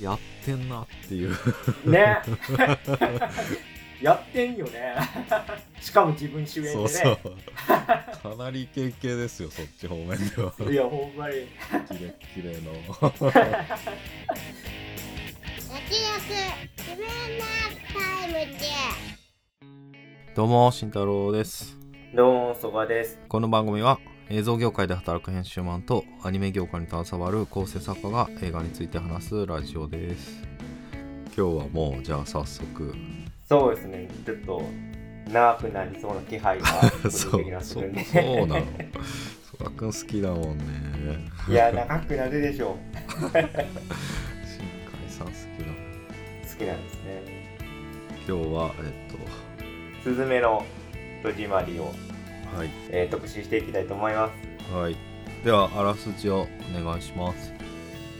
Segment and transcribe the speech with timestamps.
[0.00, 1.30] やってんなっていう。
[1.84, 2.18] ね。
[4.00, 4.94] やってんよね。
[5.80, 6.74] しかも自分主演でね。
[6.74, 7.18] そうそう。
[7.66, 10.54] かなりイケイケですよそっち方面では。
[10.70, 11.34] いやほんまに。
[11.88, 12.72] キレッキレの。
[15.70, 16.00] 焼き
[16.78, 17.44] 自分の
[17.92, 18.66] タイムで
[20.34, 21.76] どうも慎太郎です。
[22.14, 23.20] どうもそばです。
[23.28, 23.98] この番組は
[24.32, 30.44] 映像業界で働く編集マンとアニメ業界に携わる構成作家が映画について話すラジオです。
[31.26, 32.94] 今日はもうじゃあ早速。
[33.48, 34.08] そうですね。
[34.24, 34.62] ちょっと
[35.32, 36.66] 長くなりそうな気配が
[37.10, 38.66] そう出てきますそうそうなの。
[39.58, 40.64] そらくん好きだもんね。
[41.48, 42.76] いや長くなるでしょう。
[43.02, 43.48] 新海
[45.08, 45.72] さん好きだ
[46.48, 47.58] 好きなんですね。
[48.28, 49.10] 今日はえっ
[50.04, 50.64] スズメの
[51.24, 52.09] 戸締まりを、と
[52.56, 52.70] はい。
[52.90, 54.74] えー特集していきたいと思います。
[54.74, 54.96] はい。
[55.44, 56.46] ではあらすじを
[56.78, 57.52] お願いします。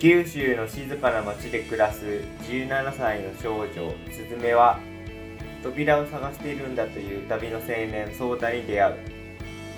[0.00, 3.68] 九州の静かな町で暮らす17歳の少女
[4.10, 4.78] スズメは
[5.62, 8.94] 扉を探しているんだという旅の青年ソータに出会う。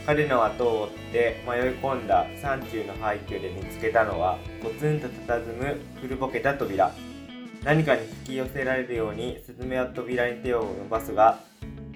[0.07, 6.93] 彼の後を追って迷い込んだ山中の廃墟で見つけたのはポツンと佇む古ぼけた扉。
[7.65, 11.39] 何かに引き寄せられるようにスズメは扉に手を伸ばすが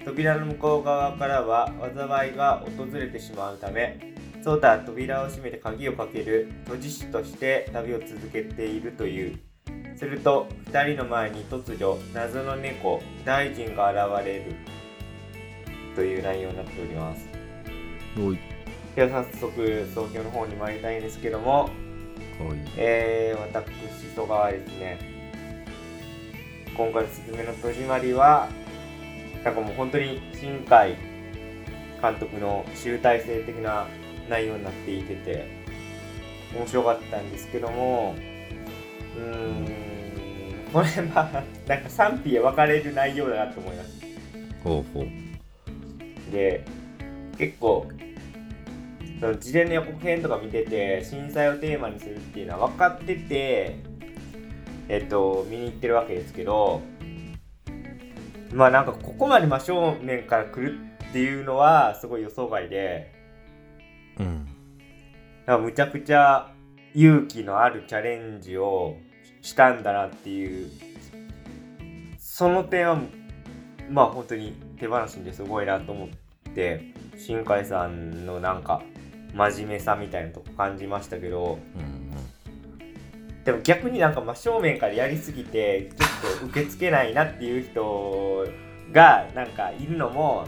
[0.07, 9.39] 扉の向こう側からは災いが訪れてしまうためソータは扉を閉めて鍵をかける閉じ師として旅を続けているという。
[9.97, 14.55] すると2人の前に突如謎の猫大臣が現れる。
[15.93, 17.27] という内容になっております。
[18.95, 21.69] では早速東京の方に参りたいんですけども
[22.77, 24.99] えー、私曽我はですね
[26.77, 28.47] 今回の「すずめの戸締まりは」
[29.43, 30.95] なんかもう本当に新海
[32.01, 33.87] 監督の集大成的な
[34.29, 35.47] 内容になっていてて
[36.55, 38.15] 面白かったんですけども
[39.17, 39.67] うーん
[40.71, 43.97] これまあなんか賛否分かれる内容だなと思います。
[44.63, 46.31] ほうほう。
[46.31, 46.65] で
[47.37, 47.87] 結構
[49.19, 53.79] その事前の予告編とか見てて震災をテーマにするっていうのは分かってて
[54.89, 56.81] えっと見に行ってるわけですけど
[58.53, 63.11] まあなんかここまで真正面から来るっていうのはすごい予想外で
[64.19, 64.47] うん。
[65.45, 66.51] なんかむちゃくちゃ
[66.93, 68.97] 勇気のあるチャレンジを
[69.41, 70.69] したんだなっていう
[72.17, 72.99] その点は
[73.89, 76.09] まあ本当に手放しですごいなと思っ
[76.53, 78.81] て新海さんのなんか
[79.33, 81.96] 真面目さみたいなとこ感じましたけどうん
[83.47, 88.45] でも逆になんか真正面からやりすぎてちょっと受け付けないなっていう人
[88.91, 90.45] がなんかいるのも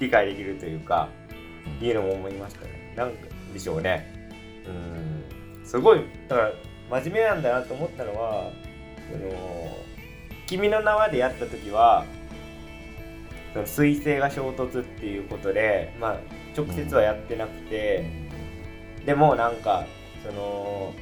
[0.00, 1.10] 理解できるというか
[1.80, 2.94] うんいうのも思いましたね。
[2.96, 3.12] なん
[3.52, 4.30] でしょうね。
[4.66, 4.70] う
[5.62, 5.66] ん。
[5.66, 6.52] すごい、だから
[7.02, 8.50] 真面目なんだなと思ったのは、
[9.10, 9.76] その、
[10.46, 12.06] 君の名はでやった時は、
[13.52, 16.16] その彗星が衝突っていうことで、まあ、
[16.56, 18.06] 直接はやってなくて、
[19.04, 19.84] でもなんか、
[20.26, 20.94] その、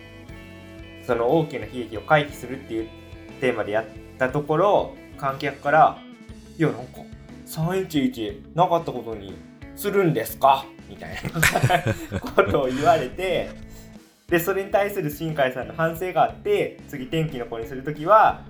[1.11, 2.89] その大きな悲劇を回避するっていう
[3.41, 3.85] テーマでやっ
[4.17, 5.99] たところ、観客から、
[6.57, 7.01] いや、なんか、
[7.49, 9.35] 311なかったことに
[9.75, 10.65] するんですか？
[10.89, 11.19] みたい
[12.13, 13.51] なことを言われて
[14.29, 18.43] でそれに対する新海さんの反省があって次天気の子にする時は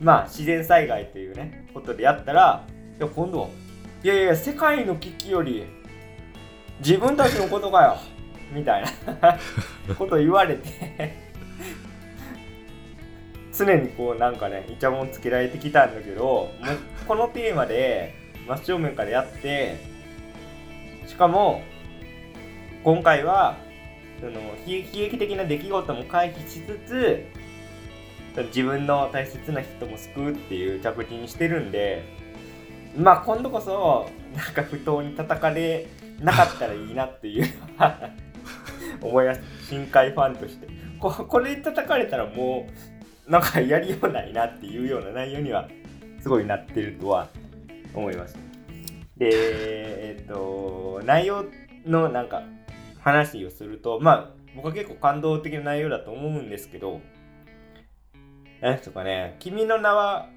[0.00, 2.64] まあ自然災害というねことでやったら
[2.98, 3.48] いや今度は
[4.02, 5.64] いやいや世界の危機より
[6.80, 7.96] 自分たちのことかよ！
[8.54, 8.84] みたい
[9.20, 9.38] な
[9.98, 11.25] ことを言われて
[13.56, 18.14] 常にこうなんかねイチャモンつけられてきたんだけどもうこのテーマで
[18.46, 19.76] 真正面からやって
[21.06, 21.62] しかも
[22.84, 23.56] 今回は
[24.20, 27.26] その悲劇的な出来事も回避しつつ
[28.48, 32.04] 自分の大切な人も救うっていう着地にしてるんで
[32.96, 35.86] まあ今度こそなんか不当に叩かれ
[36.20, 37.46] なかったらいいなっていう
[39.00, 39.42] 思います。
[39.68, 40.66] 深海ファンとして。
[40.98, 42.95] ここれ叩かれたらもう
[43.28, 45.68] なんかやりようないなっていうような内容には
[46.20, 47.28] すごいなってるとは
[47.94, 48.36] 思います。
[49.16, 49.30] で
[50.16, 51.44] えっと内容
[51.84, 52.42] のなんか
[53.00, 57.00] 話をするとまあ僕は結構感動的な内容だと思うんですけど
[58.60, 60.28] 何ですかね「君の名は」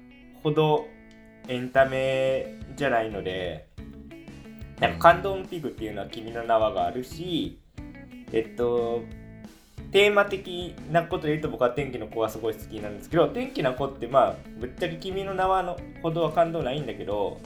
[0.42, 0.86] ほど
[1.48, 3.66] エンタメじゃないので
[4.78, 7.58] なんか感動のピークっていうのは「君の名は」があるし
[8.32, 9.02] えっと
[9.92, 17.40] テーマ的なことで言うと僕は天気の子はすごい好きなんですけど天気の子ってまあぶっちゃけ君の名はのほどは感動ないんだけど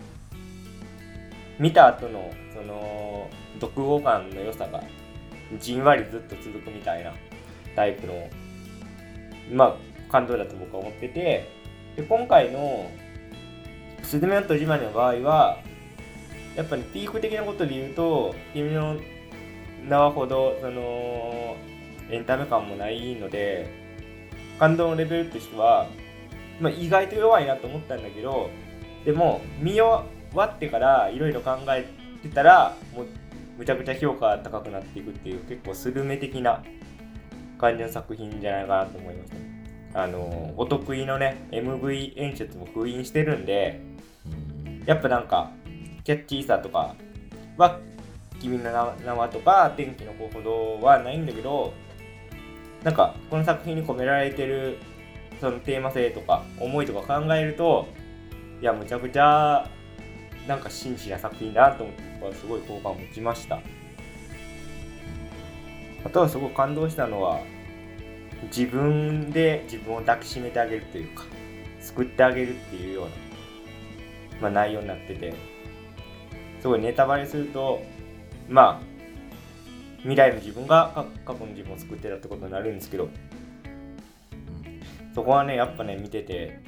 [1.58, 3.30] 見た後のその
[3.60, 4.82] 読後感の良さが
[5.58, 7.12] じんわりずっと続くみたいな
[7.74, 8.28] タイプの
[9.52, 11.48] まあ感動だと僕は思ってて
[11.96, 12.90] で今回の
[14.02, 15.58] 「スズメの戸締まり」の場合は
[16.56, 18.96] やっぱりピーク的なことで言うと「君の
[19.88, 21.56] 名はほどその
[22.10, 23.68] エンタメ感もないので
[24.58, 25.88] 感動のレベルとしては、
[26.60, 28.50] まあ、意外と弱いなと思ったんだけど
[29.04, 31.86] でも見終わってからいろいろ考え
[32.22, 33.06] てたらもう
[33.58, 36.62] むちゃくちゃ評価が高くなっていくっていう結構スルメ的な
[37.58, 39.54] 感じの作品じゃないかなと思いますね。
[39.94, 43.80] あのお得意のね MV 演出も封印してるんで
[44.26, 45.52] うんやっぱなんか
[46.02, 46.96] キャッチーさとか
[47.56, 47.78] は
[48.40, 48.64] 君の
[49.04, 51.72] 名はとか天気の子ほどはないんだけど
[52.84, 54.78] なんかこの作品に込められてる
[55.40, 57.88] そのテーマ性とか思いとか考えると
[58.60, 59.68] いやむちゃくちゃ
[60.46, 63.58] なんか真摯な作品だなと思って僕はすごい好感を持ちました。
[66.04, 67.40] あとはすごい感動したのは
[68.54, 71.24] 自分で自分を抱きしめてあげるというか
[71.80, 73.10] 救ってあげるっていうような、
[74.42, 75.32] まあ、内容になってて
[76.60, 77.82] すごいネタバレすると
[78.48, 78.93] まあ
[80.04, 83.08] 未来の自分が過去の自分を救ってたってことになるんですけど。
[85.14, 86.58] そこはねやっぱね見てて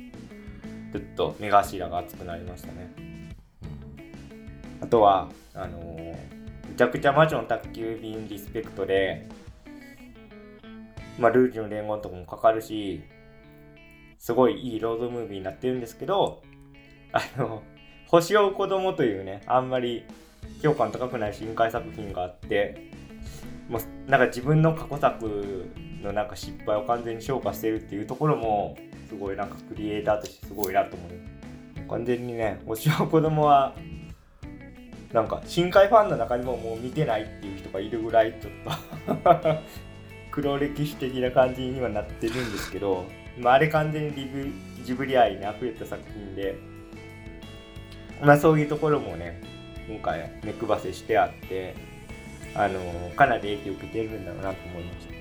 [0.92, 2.90] ずっと目頭が熱くなりましたね。
[4.80, 6.36] あとはあのー
[6.68, 9.26] めちゃくちゃ魔女の宅急便リスペクトで
[11.18, 13.02] まあルージュの伝言とかもかかるし
[14.18, 16.42] すごいいいロードムービーになってるんですけど
[17.12, 17.62] あの
[18.08, 20.04] 星を追う子供というねあんまり
[20.62, 22.90] 評価の高くない深海作品があって
[23.68, 25.70] もうなんか自分の過去作
[26.02, 28.76] のなんか失敗を完全に消化してるっていうところも
[29.08, 31.10] すごいなんかクリエイターとしてすごいなと思う。
[31.88, 33.74] 完全にね星を追う子供は
[35.12, 38.50] なんか深海ファンの中にももう見てないっていう人がいるぐらいちょ
[39.14, 39.56] っと
[40.30, 43.04] 黒歴史的な感じにはなってるんですけど、
[43.38, 44.50] まあ、あれ完全にリブ
[44.84, 46.56] ジブリ愛に溢れた作品で、
[48.20, 49.40] まあ、そういうところもね
[49.88, 51.74] 今回目配せしてあって
[52.56, 55.16] あのかなり影響を受けてるんだろうなと思いました。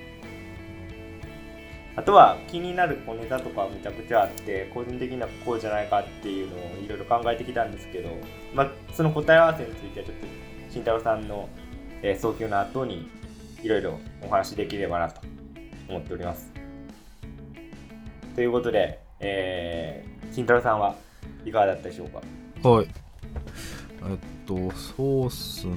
[1.98, 8.10] あとは気になる小ネタとかはめちゃくちゃあって個人的にはこうじゃないかっていうのをいろいろ考えてきたんですけど、
[8.52, 10.26] まあ、その答え合わせについてはちょっと
[10.68, 11.48] 慎太郎さんの、
[12.02, 13.08] えー、早急の後に
[13.62, 15.22] いろいろお話しできればなと
[15.88, 16.52] 思っております。
[18.34, 20.96] ということで、えー、慎太郎さんは
[21.46, 22.20] いかがだったでしょうか？
[22.68, 22.88] はい。
[24.08, 25.74] えっと、そうっすね。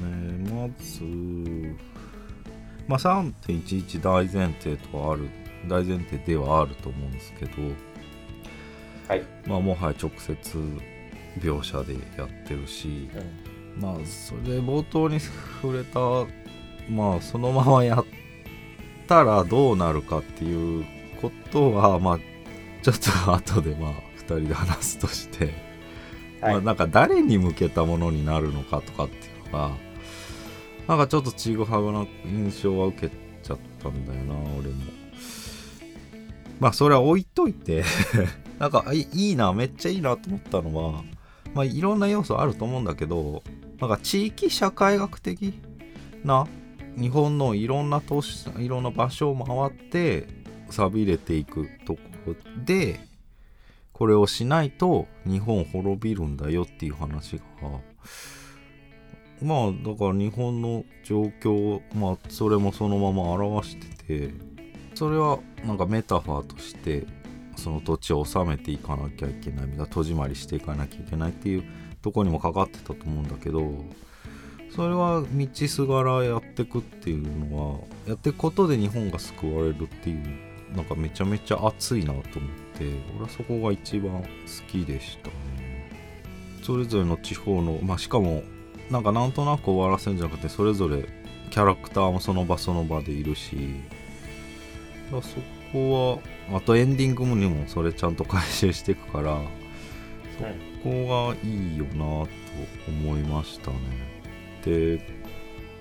[0.52, 1.04] まず、
[2.88, 5.30] まあ、3.11大前提とはある、
[5.68, 7.52] 大前提ではあると思うんですけど、
[9.08, 10.60] はい、まあ、もはや直接
[11.40, 13.10] 描写でやってるし、
[13.80, 16.00] まあ、それで冒頭に触れた、
[16.90, 18.06] まあ、そのままやっ
[19.08, 20.86] たらどうなるかっていう
[21.22, 22.20] ことは、まあ、
[22.82, 25.69] ちょっと後で、まあ、2人で話すとして、
[26.42, 26.54] はい。
[26.54, 29.20] まあ、なんか誰に向けたものになるのかとかってい
[29.50, 29.72] うのが
[30.88, 35.00] なんかちょっとちぐはぐな印象は受けちゃったんだよな俺も。
[36.60, 37.84] まあそれは置いといて
[38.60, 41.04] なんかいいなめっちゃいいなと思ったのは
[41.54, 43.44] まあいろんな要素あると思うんだけど
[43.80, 45.54] なんか地域社会学的
[46.24, 46.48] な
[46.98, 50.28] 日本のいろんな都市いろんな場所を回って
[50.70, 53.00] 寂れていくところで
[54.00, 57.44] これをしないと日本滅びるんだよっていう話が。
[59.42, 64.34] まあだから日本の状況をまあそれもそのまま表してて
[64.96, 67.06] それはなんかメタファーとして
[67.58, 71.64] その土地を治めていかなきゃいけないみたいな戸締まりしていかなきゃいけないっていう
[72.02, 73.70] とこにもかかってたと思うんだけど
[74.74, 82.69] それは道すがらやってくっていうのはやっていくことで日本が救われるっていうなんかめちゃめちゃ熱いなと思って。
[83.16, 84.28] 俺はそこが一番好
[84.68, 85.90] きでしたね。
[86.64, 88.44] それぞれの地方のまあしかも
[88.90, 91.06] なんかなんとなく終わらせるんじゃなくてそれぞれ
[91.50, 93.56] キャラクターもその場その場でいるし
[95.12, 95.38] だそ
[95.72, 99.42] こはあとエンディングにもそれちゃんと回収していくから
[100.38, 100.44] そ
[100.84, 102.28] こがいいよなと
[102.88, 103.78] 思いましたね。
[104.64, 105.02] で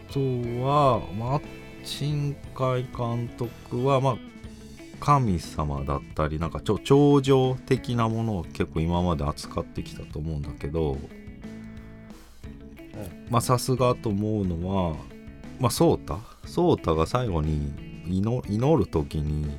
[0.08, 0.20] あと
[0.62, 1.40] はまあ
[1.84, 4.18] 新海監督はまあ
[5.00, 10.98] 神様だったりなんかちょ頂上的なものを結構今まで扱ってきたと思うんだけど
[13.30, 14.96] まあさすがと思うのは
[15.60, 16.18] まあソータ？
[16.46, 17.72] ソータが最後に
[18.06, 19.56] 祈祈る時に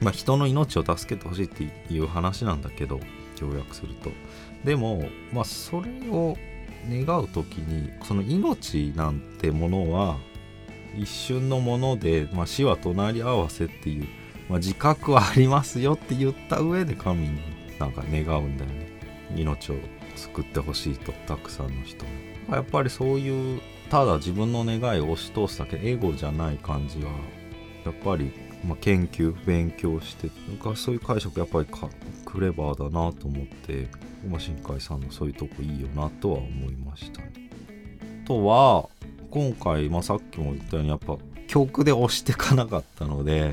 [0.00, 3.00] まあ人の命を助けてほしいっていう話なんだけど
[3.40, 4.10] 要約すると。
[4.64, 6.36] でもまあそれを
[6.88, 10.16] 願う時にその命なんてものは
[10.98, 14.06] 一瞬のもので、まあ、死は隣り合わせっていう
[14.48, 17.40] まあ、自覚はありますよって言った上で神に
[17.78, 18.88] なんか願うんだよね
[19.34, 19.76] 命を
[20.14, 22.10] 救ってほしいとたくさんの人に
[22.50, 23.60] やっぱりそういう
[23.90, 27.10] ただ自分の願いを押し通すだけエゴじゃない感じは
[27.84, 28.32] やっぱり、
[28.64, 31.88] まあ、研究勉強してなんかそういう解釈やっぱりか
[32.24, 33.88] クレバーだなと思って、
[34.28, 37.32] まあ、新海さんのそういうとこいいよなとは思いましたね。
[38.24, 38.88] とは
[39.30, 41.16] 今回、まあ、さっきも言ったようにやっぱ
[41.46, 43.52] 曲で押してかなかったので、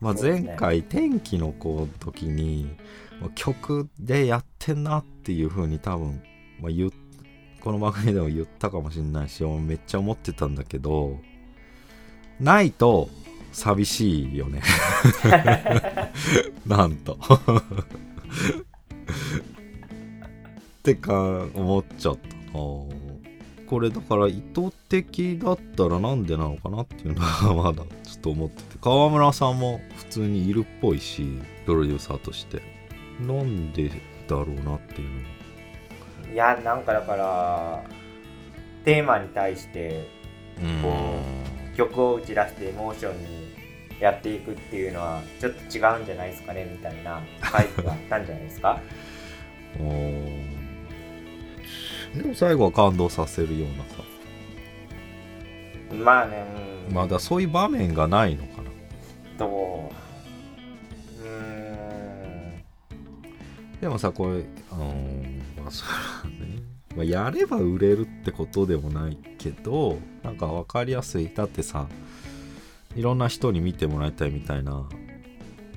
[0.00, 2.76] まあ、前回天気の子の時に
[3.20, 6.22] まあ曲でやってんなっていう風に多分、
[6.60, 6.90] まあ、言っ
[7.60, 11.18] この番組でも言ったかもしれないしめっちゃ思ってたんだけど
[12.38, 13.08] ないと
[13.50, 14.60] 寂しいよね。
[16.66, 17.14] なんと。
[17.14, 17.16] っ
[20.82, 22.28] てか思っちゃった。
[22.28, 23.05] な
[23.66, 28.78] これだから意図的だったらなんでなのかなっていうのはまだちょっと思ってて。
[28.80, 32.60] 川村さんも普通にいるっぽいしプロデューサーとして。
[33.20, 33.88] なんで
[34.28, 36.32] だろうなっていうのは。
[36.32, 37.82] いやなんかだから
[38.84, 40.06] テーマに対して
[40.82, 41.20] こ
[41.76, 43.54] 曲を打ち出してエモーションに
[44.00, 48.80] やっていくっていうのはちょっと違うんじゃないですかねみたいな回があったんじゃないですか？
[49.80, 49.86] うー。
[50.52, 50.55] ん
[52.16, 54.02] でも最後は感動させるようなさ。
[56.04, 56.46] まあね。
[56.88, 58.70] うんまだそういう場面がないのかな。
[59.38, 59.90] と
[61.20, 61.24] う？
[61.24, 62.62] ーん。
[63.80, 65.88] でもさこれあのーまあそう
[66.24, 66.62] だね、
[66.94, 71.28] まあ、やれば売れるってことでもないけどなんか分かりやすい。
[71.34, 71.88] だってさ
[72.94, 74.88] いろんな人に見てもらいたいみたいな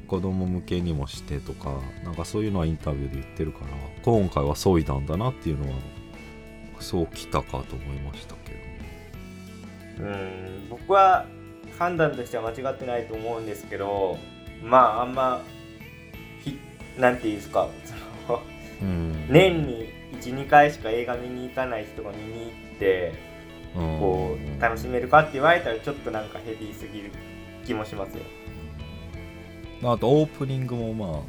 [0.08, 3.66] 子供向けにもしてとかなんかそういうのはインタビューで言ってるから
[4.04, 5.78] 今回は削いだんだなっていうのは
[6.80, 11.26] そうきたかと思いましたけどうん僕は
[11.78, 14.18] 判断としては間違ってないと思うんですけど
[14.64, 15.42] まああんま
[16.44, 16.58] ひ
[16.98, 17.68] なんていうんですか
[18.26, 18.42] その
[18.82, 19.28] うん。
[19.30, 19.90] 年に
[20.22, 23.14] 12回しか映画見に行かない人が見に行って
[23.76, 27.12] こう楽しめるかって言われたらちょっとなんかヘビーすぎる
[27.66, 28.24] 気もしますよ。
[29.82, 31.24] まああとオープニングもま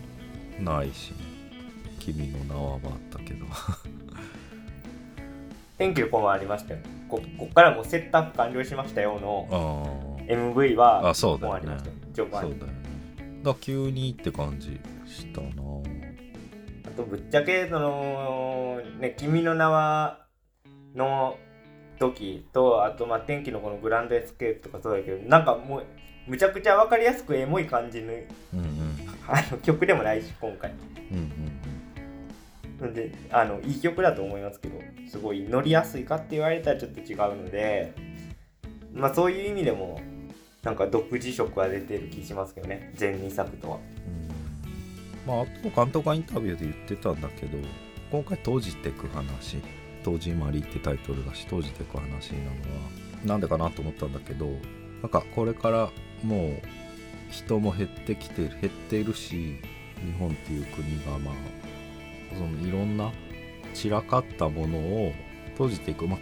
[0.59, 1.17] あないしね
[1.99, 3.45] 君の名はまああったけど
[5.81, 11.67] 天気の子もありましたよここっからもうセットアップ完了しましたよの MV はあそうだよね。
[11.67, 11.97] もうありましたよ。
[12.13, 12.45] 序盤。
[12.45, 13.43] にそうだよね。
[13.43, 15.49] だ急にって感じしたな。
[16.87, 20.27] あとぶっちゃけそのね「君の名は」
[20.95, 21.39] の
[21.99, 25.85] 時とあとまあ天気のこのグランドエスケープとかそうだけどなんかもう
[26.27, 28.97] むちゃくちゃ分かりやすくエモい感じのうんうん。
[29.27, 30.73] あの曲でもないし今回。
[31.11, 31.50] うんうん
[32.81, 37.93] なんであのいい曲だと思いますけどすごい乗りやすいかって言われたらちょっと違うので
[38.95, 40.01] まあそういう意味でも
[40.63, 43.79] なんか独自色は出てる気しますけどね全2作とは。
[45.27, 47.59] まああと監督がインタビューで言ってたんだけど
[48.11, 49.59] 今回閉じてく話
[50.03, 52.57] 閉じまりってタイトルだし閉じてく話なのは
[53.25, 54.47] なんでかなと思ったんだけど
[55.03, 55.91] なんかこれから
[56.23, 56.63] もう
[57.31, 59.57] 人も減ってきてる減っているし
[60.05, 61.35] 日本っていう国がまあ
[62.37, 63.13] そのいろんな
[63.75, 65.13] 散らかったものを
[65.53, 66.19] 閉じていく、まあ、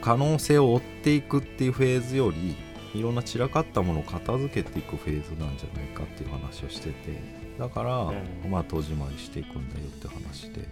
[0.00, 2.56] 可能性を追っていくっていうフェーズより
[2.94, 7.42] いろんな散らかったものを片付けていくフェーズなんじゃないかっていう話をしてて。
[7.58, 8.50] だから、うん。
[8.50, 10.68] まあ戸締まりしていくんだよって話で。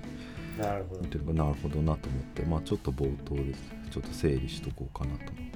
[0.58, 1.32] なるほど。
[1.32, 2.42] なるほどなと思って。
[2.42, 3.54] まあちょっと冒頭で
[3.90, 5.50] ちょっと整理しとこうかなと思って。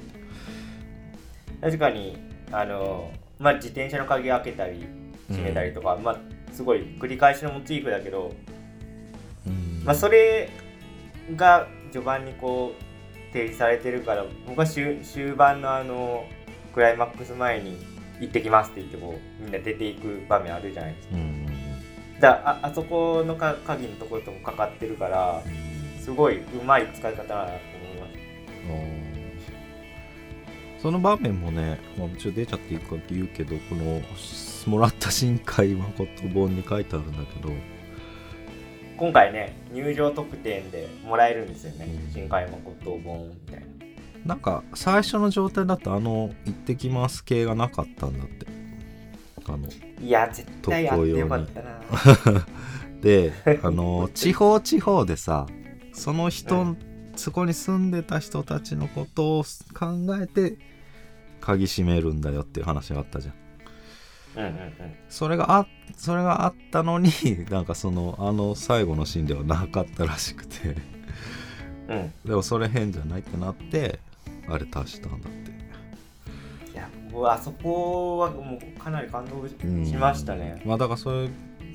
[1.61, 2.17] 確かに
[2.51, 4.87] あのまあ自転車の鍵開けたり
[5.29, 6.19] 閉めたりとか、まあ
[6.53, 8.54] すごい繰り返しのモチーフだけど、うん
[9.85, 10.51] まあそれ
[11.37, 16.27] が序盤にこう提示されてるから僕は終終盤のあの
[16.73, 17.79] クライマックス前に
[18.21, 21.17] 行ってきますって言ってこうみんな出ていく場面あるじゃないですか。
[21.17, 21.45] うんうん
[22.21, 25.75] だああそこのか鍵のところともかかってるからうん。
[26.05, 28.15] すごいうまい使い方だなと思いまし
[30.83, 34.03] その場面もね、まあ、ちょっと出ちゃっていいかって言うけどこの
[34.67, 37.55] もらった新海誠本に書いてあるんだけどた
[38.97, 41.87] 今回ね入場特典でもらえるんですよね。
[41.87, 42.13] うん。
[42.13, 43.67] 新海誠本みたいな。
[44.25, 48.47] なんか最初の状態だとあの「行ってきます」系がなかったんだって。
[49.47, 49.69] あの
[50.01, 52.47] いや絶対あってよかったな。
[53.03, 53.33] で
[53.63, 55.47] あの地方地方でさ
[55.93, 56.77] その人、う
[57.17, 60.59] そこに住んでた人たちのことを考えて
[61.41, 63.35] 鍵閉めるんだよっていう話があったじゃん
[64.37, 64.73] うんうんうん。
[65.09, 67.11] それがあそれがあったのに
[67.51, 70.77] なんかそのあの最後のシーンではなかったらしくて。
[71.89, 72.13] うん。
[72.25, 73.99] でもそれ変じゃないってなって
[74.49, 75.51] あれ足したんだって。
[76.73, 80.63] いやうわあそこはもうかなり感動しましたね。
[80.65, 81.29] まあだからそれ、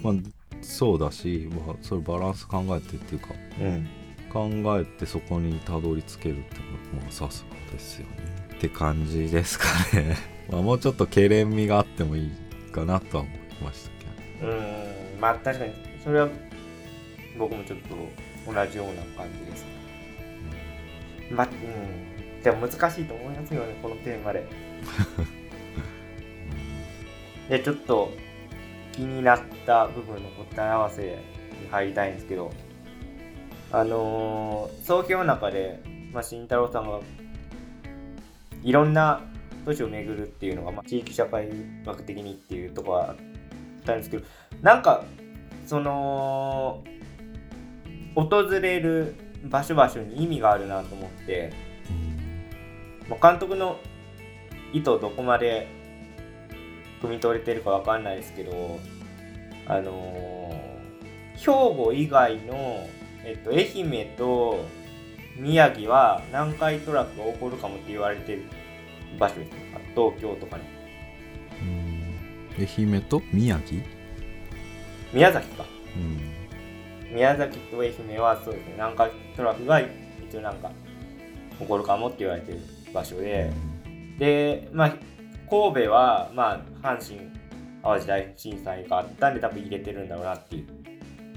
[0.03, 0.13] まあ、
[0.61, 3.29] そうだし、まあ、それバランス考えてっていうか
[3.61, 3.87] うん。
[4.29, 4.47] 考
[4.79, 8.39] えてそこにたどり着けるってのはまあさすがですよね。
[8.53, 10.17] って感じですかね。
[10.51, 12.31] まあもうちょっとけれんみがあってもいい
[12.79, 13.89] かなとは思いました
[14.39, 14.51] けど。
[14.51, 16.29] うんまあ確かにそれは
[17.37, 19.65] 僕もちょっと同じような感じです。
[21.31, 22.41] まあうん。
[22.41, 24.47] でも難しいと思いますよねこのテーマで。
[27.49, 28.11] でちょっと
[28.93, 31.01] 気になった部分の答え合わせ
[31.61, 32.51] に入りたいんですけど。
[33.71, 35.79] あのー、総評の中で、
[36.11, 36.99] まあ、慎太郎さんが
[38.63, 39.21] いろんな
[39.69, 41.47] 都市を巡るっていうのが、まあ、地域社会
[41.85, 43.15] 学的にっていうところはあっ
[43.85, 44.25] たんですけど
[44.63, 45.03] なんか
[45.67, 46.83] その
[48.15, 49.13] 訪れる
[49.45, 51.53] 場所場所に意味があるなと思って、
[53.07, 53.77] まあ、監督の
[54.73, 55.67] 意図をどこまで
[57.03, 58.79] 汲み取れてるかわかんないですけど
[59.67, 60.79] あのー
[61.39, 62.85] 兵庫以外の、
[63.23, 64.65] えっと、愛媛と
[65.37, 68.43] 宮城は南海トラフが起こるかもって言われてる
[69.17, 70.63] 場所ですねあ東京とかね
[71.61, 71.99] うん。
[72.59, 73.81] 愛媛と宮城？
[75.13, 75.65] 宮崎か。
[75.95, 77.15] うん。
[77.15, 78.73] 宮崎と愛媛はそうですね。
[78.73, 80.71] 南海トラフが一応なんか
[81.59, 82.59] 起こるかもって言われてる
[82.93, 83.51] 場所で、
[84.19, 84.89] でまあ
[85.49, 87.29] 神戸はまあ阪神・
[87.81, 90.67] 淡路大震災があったんで多分入れてるんだろうなっていう。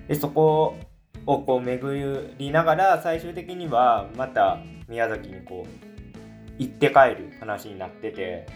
[0.09, 0.77] でそこ
[1.25, 5.92] をこう巡りながら最終的にはまた宮崎にこう
[6.59, 8.47] 行って帰る話になってて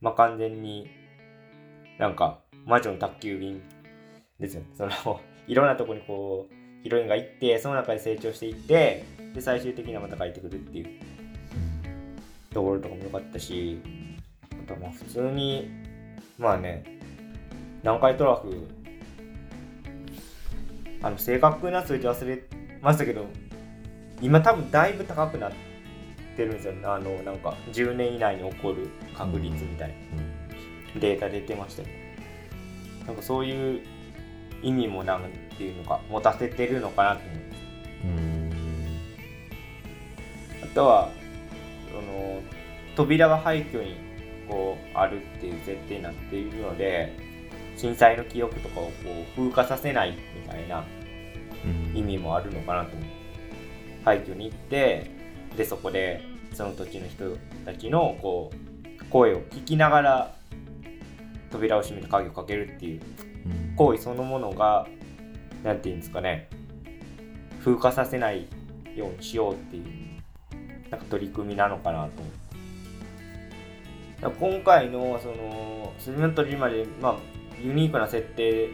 [0.00, 0.88] まあ完全に
[1.98, 3.62] なんか魔女の宅急便
[4.38, 4.68] ですよね。
[4.76, 11.20] そのいろんなとこにこうヒロインが行ってその中で成長していってで最終的にはまた帰ってくるっていう。
[12.52, 13.80] ところとかも良かったし
[14.52, 15.70] あとまあ普通に
[16.38, 16.84] まあね
[17.82, 18.68] 南海トラフ
[21.02, 22.42] あの正確な数字忘れ
[22.82, 23.26] ましたけど
[24.20, 25.56] 今多分だいぶ高くなって
[26.38, 26.72] るんですよ。
[26.72, 29.94] ねあのなんか10年以内に起こる確率みたいな。
[30.98, 33.80] データ出てましたけどなんかそういう
[34.62, 35.22] 意味もなん
[35.56, 37.60] ていうのか持たせてるのかなと思います
[38.04, 38.50] うん。
[40.64, 41.10] あとは
[41.92, 42.40] その
[42.96, 43.96] 扉が廃墟に
[44.48, 47.16] こうあるっていう設定になっているので
[47.76, 50.84] 震災の記憶とかをこう風化させないみたいな
[51.64, 51.96] うん。
[51.96, 53.08] 意味もあるのかなと思う
[54.04, 55.10] 廃墟に行って
[55.56, 60.34] でそこでその土地の人たちのこう声を聞きながら
[61.50, 63.00] 扉を閉めて鍵をかけるっていう
[63.46, 63.76] うん。
[63.76, 64.86] 行為そのものが
[65.64, 66.48] 何て言うんですかね
[67.64, 68.46] 風化させない
[68.94, 70.10] ようにしようっていう
[70.90, 72.40] なんか取り組みなのかなと思う
[74.22, 77.16] だから今回のそのスズメの鳥島で、まあ、
[77.62, 78.68] ユニークな設定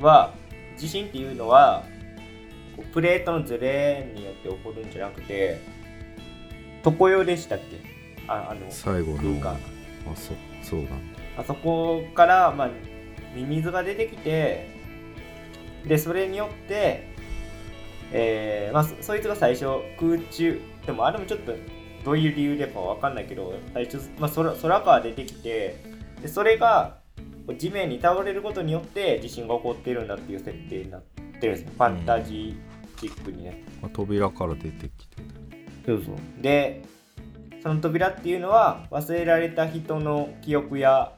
[0.00, 0.34] は
[0.76, 1.84] 地震っていうのは
[2.92, 5.60] プレートのズレによって起こるんじゃなくて
[6.90, 7.64] 常世でしたっけ？
[8.28, 9.40] ああの最後の。
[9.50, 9.56] あ
[10.14, 11.20] そそうなんだ。
[11.38, 12.70] あそこから、まあ、
[13.34, 14.68] ミミズが出てきて
[15.86, 17.08] でそれによって、
[18.12, 19.66] えーまあ、そそいつが最初
[19.98, 21.52] 空中でもあれもちょっと
[22.04, 25.82] どういう理由でかわかんないけど最初、まあ、空空から出てきて
[26.22, 26.98] でそれが
[27.58, 31.02] 地面に倒れることによって地震が起こっているんだっていう設定になっ
[31.40, 31.70] てるんですよ。
[31.76, 33.62] ファンタジーチックにね。
[33.82, 35.05] まあ扉から出てきて
[35.86, 36.82] そうそうで
[37.62, 41.12] その扉っていうのは忘れられた人の記憶や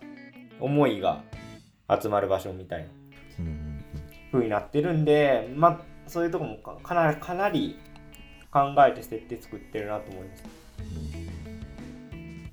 [0.61, 1.22] 思いが
[2.00, 2.87] 集まる場所みたいな
[3.40, 3.85] うん
[4.31, 7.78] 風になってるんでまあそういうとこもかかなりかなり
[8.50, 10.44] 考えて設定作ってるなと思います。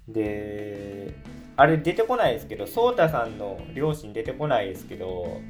[0.07, 1.13] で
[1.57, 5.41] あれ出てこないですけど颯太さんの両親出てこないですけど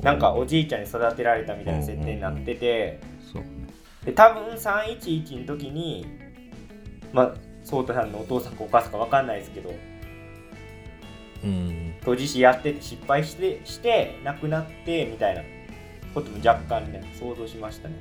[0.00, 3.00] なんかおじいちゃんに育てられたみたいな設定になってて、
[4.04, 6.06] で多分311の時に
[7.12, 7.34] まあ
[7.64, 9.72] 颯太さんのお父さんかお母さんか分かんないですけど
[11.44, 11.94] うん。
[12.04, 15.42] 当事師やってて失敗してして亡くなってみたいな
[16.14, 17.94] ことも若干ね想像しましたね。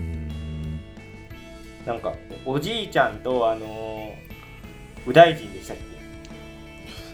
[0.00, 0.80] うん。
[1.86, 2.14] なんか
[2.44, 4.12] おじいちゃんとあのー、
[5.06, 5.82] 右大臣でしたっけ？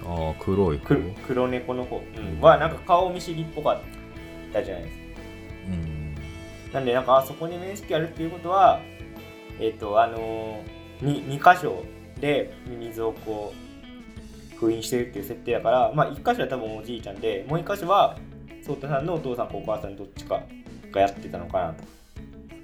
[0.08, 3.80] ああ黒い黒猫の方、うん、はなんか顔見知りっぽかっ
[4.52, 5.00] たじゃないですか。
[5.00, 5.05] うん
[6.76, 8.82] なんでなんかあそこに面識あるっていうことは
[9.58, 11.82] えっ、とあのー、2, 2箇所
[12.20, 13.54] でミミズをこ
[14.54, 18.18] う封印してるっていう設定だからまあ1箇所は多分おじいちゃんでもう1箇所は
[18.62, 20.42] 颯太さんのお父さんかお母さんどっちか
[20.92, 21.84] がやってたのかなと。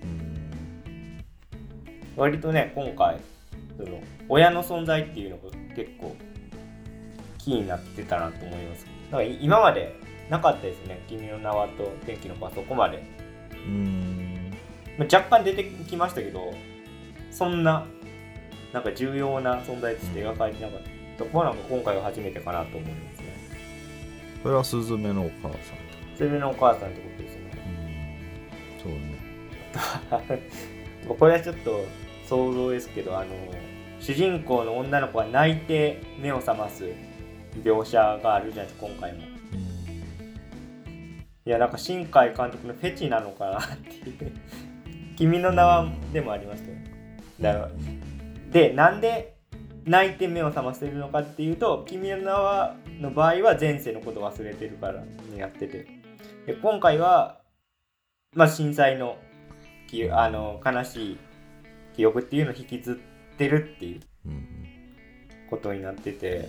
[0.03, 1.25] うん。
[2.14, 3.18] 割とね今回
[3.79, 3.98] その
[4.29, 5.44] 親の存在っていうのが
[5.75, 6.14] 結構
[7.38, 8.85] キーになってたなと思います。
[9.11, 9.98] だから今まで
[10.29, 13.22] なかったですね「君の名は」と「天気の子」はそこまで
[13.66, 14.53] うん。
[14.98, 16.53] まあ若干出てきましたけど
[17.31, 17.87] そんな
[18.72, 23.27] なんか重要な存在として描かれてなかったそこはなんか今回が初めてかなと思いますね。
[24.42, 25.61] これはスズメのお母さん
[26.16, 27.53] それのお母さんってことですよね。
[28.79, 28.83] うん。
[28.83, 30.42] そうね。
[31.18, 31.85] これはちょっと
[32.27, 33.29] 想像ですけどあの
[34.01, 36.88] 主人公の女の子が泣いて目を覚ます
[37.62, 39.32] 描写があるじゃないですか今回も
[41.44, 44.33] いやなんか新海監督のフェチなのかなっていう
[45.16, 46.76] 「君の名は」でもありましたよ。
[47.40, 47.70] だから
[48.50, 49.35] でなんで
[49.85, 55.87] 泣いて目を覚ませるのかっていうと「君の名は」の場合は前世のこと忘れてるからにやってて。
[56.46, 57.40] で今回は
[58.35, 59.16] まあ震災の
[59.88, 61.18] きあの悲しい
[61.94, 63.00] 記憶っていうのを引きず
[63.35, 64.00] ってるっていう。
[64.26, 64.52] うん。
[65.52, 66.48] ことになってて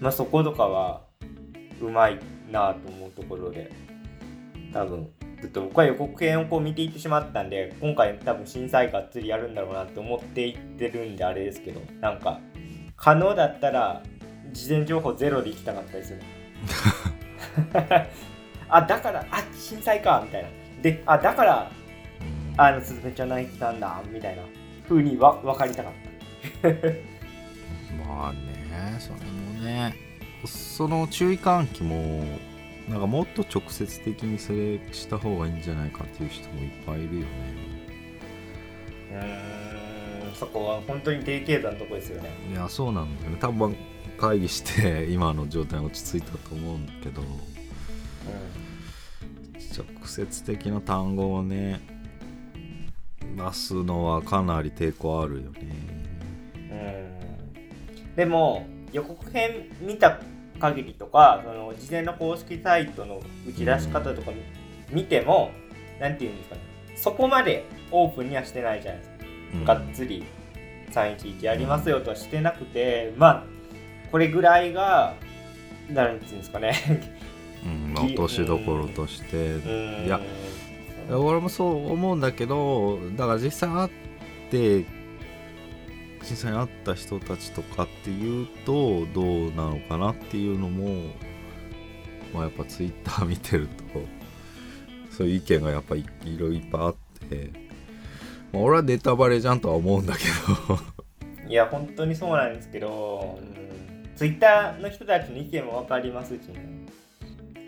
[0.00, 1.02] まあそことかは
[1.80, 2.18] うまい
[2.50, 3.70] なと思うところで
[4.72, 5.08] 多分
[5.40, 12.40] ずっと僕は予告編をこう見ていってしまったんで今回多分震災がっつりやるんだろうなって思っていってるんであれですけどなんか
[12.96, 14.02] 可能だったら
[14.52, 16.24] 事前情報ゼロで行きたかったですよね。
[18.68, 20.48] あだからあ震災かみたいな。
[20.82, 21.70] であだから
[22.20, 24.42] うんあのすずめちゃん泣いてたんだみたいな
[24.88, 25.92] 風にわ分かりたかっ
[26.62, 26.68] た。
[28.08, 29.94] まあねそれもね
[30.44, 32.24] その注意喚起も
[32.88, 37.26] なんかもっと直接的にそれした方がいいんじゃないかっていう人もいっぱいいるよね。
[39.12, 42.30] うーんそこは本当にデリケートなとこですよね。
[42.50, 43.36] いやそうなんだよね。
[43.40, 43.76] 多分
[44.18, 47.22] 会議して今の状態に落ち着いたと思うんだけど。
[49.74, 51.80] 直接的な単語をね
[53.36, 55.50] 出すのはかなり抵抗あるよね。
[56.54, 58.16] うん。
[58.16, 60.20] でも予告編見た
[60.62, 64.30] 限りとかその事前の公式サイトの打ち出し方とか
[64.90, 65.50] 見ても
[65.98, 66.60] 何て言うんですかね
[66.94, 69.16] そこまでオープンにはしてないじゃないですか。
[69.54, 69.64] うん。
[69.64, 70.24] がっつり
[70.92, 73.44] 311やりますよとはしてなくて、まあ
[74.10, 75.14] これぐらいが
[75.88, 76.74] 何て言うんですかね。
[77.64, 79.36] うんまあ 落としどころとして。
[79.36, 79.68] う
[80.02, 80.06] ん。
[80.06, 80.20] いや
[81.10, 83.90] 俺もそう思うんだけどだから実際会っ
[84.50, 84.84] て
[86.28, 91.10] 実際に会った人たちとかっていうとどうなのかなっていうのも
[92.32, 93.74] まあやっぱツイッター見てると
[95.10, 96.94] そういう意見がやっぱりいろいろいっぱいあっ
[97.28, 97.50] て、
[98.52, 100.24] まあ、俺はネタバレじゃんとは思うんだけ
[100.68, 100.78] ど。
[101.48, 106.86] いや本当にそうなんですけど、うん、ツイッターの人たちの意見も分かりますしね。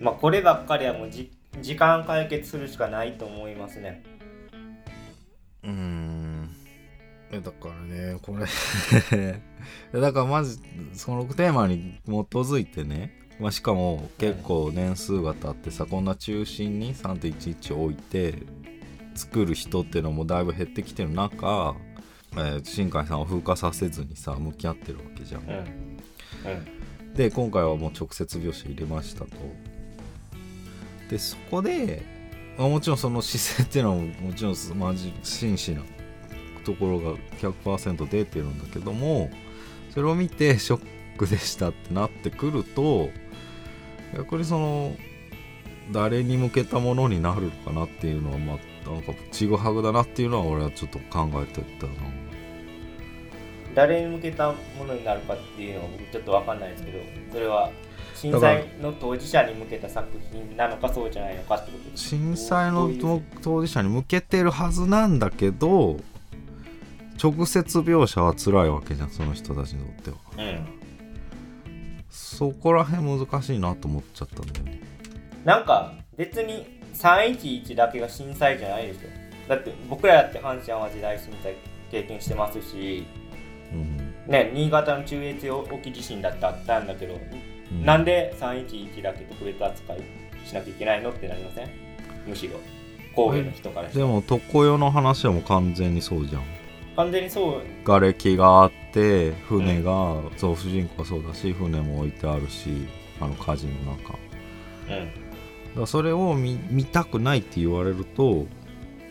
[0.01, 4.03] まあこればっかりはもうじ時間解決するしかないと思いますね。
[5.65, 6.14] うーん
[7.35, 9.41] えだからねこれ
[10.01, 10.61] だからまず
[10.93, 18.43] そのテーマに基づいてね、まあ、しかも結構年数が経ってさこんな中心に3.11を置いて
[19.15, 21.75] 作る人っていうのもだいぶ減ってきてる中、
[22.33, 25.43] えー新海さんを風化させずにさ向き合ってるわけじゃん。
[25.43, 25.65] うんうん
[27.15, 29.31] で今回はもう直接描写入れましたと。
[31.09, 32.03] でそこで、
[32.59, 35.83] まあもちろんその姿勢っていうのはもちろんマジ真摯な
[36.65, 39.31] ところが100%出てるんだけども
[39.91, 43.11] それを見てショックでしたってなってくると
[44.17, 44.97] 逆にその
[45.93, 51.93] 誰に向けたものになるのかなっていうのはまあなんかちぐはぐだなっていうのは俺はちょっと考えてたな。
[53.75, 56.99] 誰に向けたものになるかっていうのは僕ちょっと分かんないですけど
[57.33, 57.71] それは
[58.15, 62.91] 震災の当事者に向けた作品なのかそうじゃないのかってことです震災の
[63.43, 65.99] 当事者に向けてるはずなんだけど
[67.23, 70.17] 直接描写は辛いわけじゃんその人たちにとっては。
[70.39, 70.67] うん。
[72.11, 74.81] そこら辺難しいなと思っちゃったんだよね。
[75.45, 79.11] なんか別に311だけが震災じゃないですよ
[79.49, 81.57] だって僕らだって阪神・淡路大震災
[81.91, 83.07] 経験してますし。
[83.73, 83.97] うん、
[84.29, 87.15] ね新潟の中越沖地震だってあったんだけど、
[87.73, 87.85] うん。
[87.85, 90.01] なんで311だけ特別扱い
[90.45, 91.69] しなきゃいけないのってなりません？
[92.27, 92.61] むしろ。
[93.17, 96.43] 神戸の人からでも常世の話はもう完全にそうじゃん
[96.97, 102.87] 完全にそう瓦礫があって船が、そう主人公はそうだし船も置いてあるし
[103.21, 104.19] あの火事の中。
[104.89, 105.81] うん。
[105.81, 108.47] らそれを見見たくないって言われると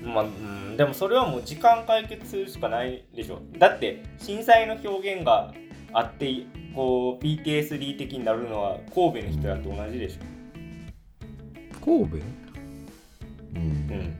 [0.02, 3.42] まあ、うん、でもそれはもう時間解決するしかないでしょ。
[3.58, 5.54] だって震災の表現が
[5.94, 12.18] あってこう PTSD 的になるのは神戸の人だと同じでしょ、神戸？
[13.56, 13.62] うん。
[13.62, 14.18] うん、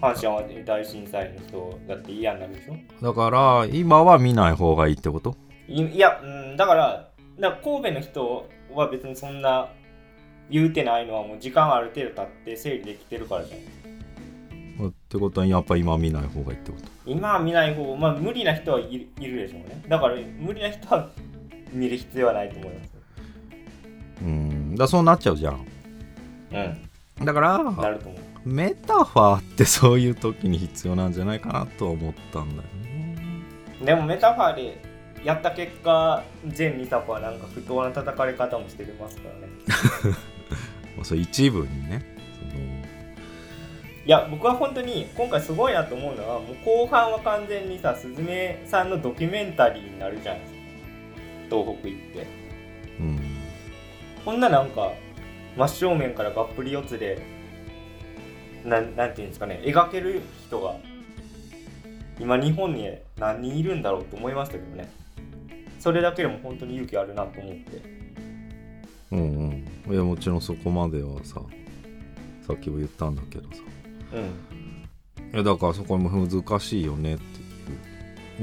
[0.00, 2.76] 阪神・淡路大震災の人だって嫌になるでしょ？
[3.02, 5.36] だから今は見ない方がいいってこと？
[5.68, 7.08] いいや、うん、だから
[7.38, 9.68] だから神戸の人は別にそんな
[10.48, 13.60] 言うてないのはもう時間ある程度経って整理できてるからじゃん。
[14.88, 16.88] ってことはやっぱ今見ない方がいいってこと？
[17.04, 19.82] 今は見ない方まあ無理な人はいるいるでしょうね。
[19.88, 21.10] だから無理な人は
[21.72, 22.90] 見る必要はないと思います。
[24.22, 25.66] うんだそうなっちゃうじゃん。
[26.52, 27.24] うん。
[27.26, 33.16] だからなると思うメタファーってそういう時に必要なんじゃないかなとは思ったんだよね。
[33.84, 34.82] でもメタファーで
[35.24, 40.16] やった結果全2作はなんか不当な叩かれ方もしてますからね。
[40.96, 42.16] まあそれ一部にね
[44.06, 50.58] いや僕は本当に今回すごいなと思うのはもう後半は完全にさすずめさんのドキュメンタリーになるじゃないですか。
[51.50, 52.26] 東北行って。
[53.00, 53.20] うん。
[54.24, 54.92] こんななんか
[55.56, 57.20] 真正面からがっぷり四つで
[58.64, 60.76] なんなんていうんですかね描ける人が
[62.20, 64.90] 今日本に何人いるんだろうと思いましたけどね。
[65.78, 67.82] それだけでも本当に勇気あるなと思って。
[69.12, 69.94] うんうん。
[69.94, 71.40] いやもちろんそこまではさ
[72.46, 73.62] さっきも言ったんだけどさ。
[74.12, 75.32] うん。
[75.32, 77.24] いやだからそこも難しいよねって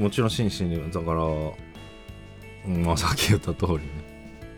[0.00, 0.02] う。
[0.02, 3.80] もちろん真摯にだから、うんまあ、さっき言った通りね。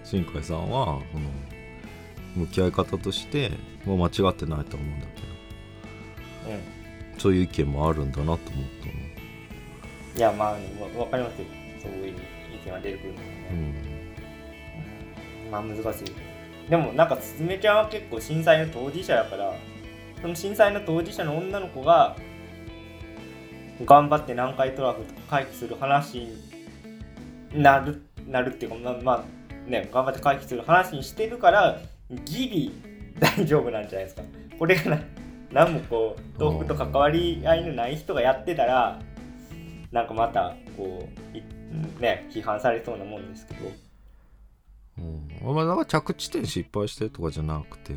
[0.03, 1.31] 新海さんはその
[2.37, 3.51] 向き合い方として
[3.85, 5.27] もう間違ってないと思うんだけど。
[5.27, 5.30] うん
[7.19, 8.93] そういう意見もあるんだなと思ったの。
[10.17, 10.59] いやまあわ
[11.05, 11.47] わかりますよ。
[11.83, 12.13] そういう意
[12.65, 13.27] 見が出てくるのもね、
[15.47, 15.51] うん。
[15.51, 16.13] まあ難しい。
[16.69, 19.55] でもなんかすずめちゃんは結構震災の当事者だから
[20.21, 22.17] その震災の当事者の女の子が
[23.85, 29.25] 頑張って南海トラフ回帰する話になるなるっていうかまあま
[29.67, 31.81] あね頑張って回帰する話にしてるから
[32.25, 32.73] ギリ
[33.19, 34.23] 大丈夫なんじゃないですか。
[34.59, 35.03] これがな
[35.53, 39.01] 何もこう東北と関わり合いのない人がやってたら
[39.91, 41.43] なんかまたこうい
[42.01, 43.71] ね批判されそうなもんですけど。
[44.99, 45.55] うん。
[45.55, 47.93] まあだから着地点失敗してるとかじゃなくて。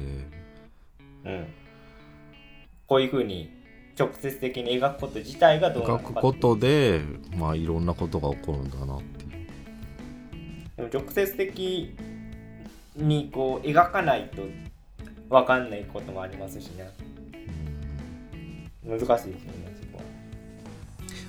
[1.25, 1.47] うん、
[2.85, 3.49] こういうふうに
[3.97, 7.01] 直接的に描くこと自体がどうなのか書くことで
[7.37, 10.89] まあいろんなことが起こるんだなっていう。
[10.89, 11.95] でも直接的
[12.95, 14.41] にこう描かないと
[15.29, 16.91] 分かんないこともありますしね
[18.85, 19.37] 難しいですよね
[19.79, 20.03] そこは。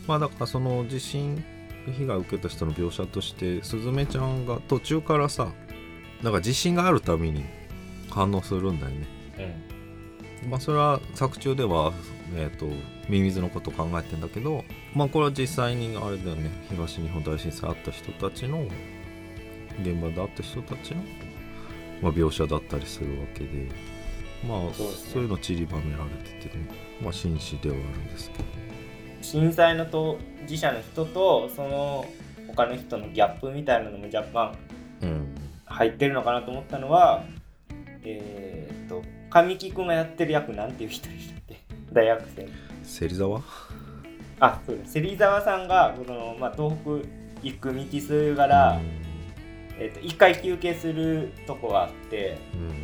[0.06, 1.42] まあだからその地震
[1.86, 5.52] 被害を受けた人の描写としてすずめちゃんが途中からさ
[6.22, 7.44] なんか地震があるたびに
[8.10, 9.06] 反応するんだよね。
[10.48, 11.92] まあそれは作中では
[12.36, 12.66] えっ、と
[13.08, 14.64] ミミズのことを考えてんだけど
[14.94, 16.50] まあこれは実際にあれだよね。
[16.70, 18.66] 東日本大震災あった人たちの
[19.82, 21.02] 現場であった人たちの、
[22.02, 23.68] まあ、描写だったりするわけで
[24.48, 26.66] まあそうそういうの散りばめられててね
[27.02, 28.44] まあ紳士ではあるんですけど。
[29.22, 32.04] 震災の当事者の人とその
[32.48, 34.54] 他の人のギャップみたいなのも若干
[35.02, 35.34] うん
[35.66, 37.24] 入ってるのかなと思ったのは
[38.02, 41.56] えーっと神木君がやってる役なんていう人でしたっけ？
[41.92, 42.48] 大学生の。
[42.84, 43.42] 芹沢？
[44.40, 44.92] あそうです。
[44.92, 47.08] 芹沢さんがこの、まあ、東北
[47.42, 48.78] 行く道するから、
[49.78, 52.74] えー、と一回休憩するとこがあってうんうんうん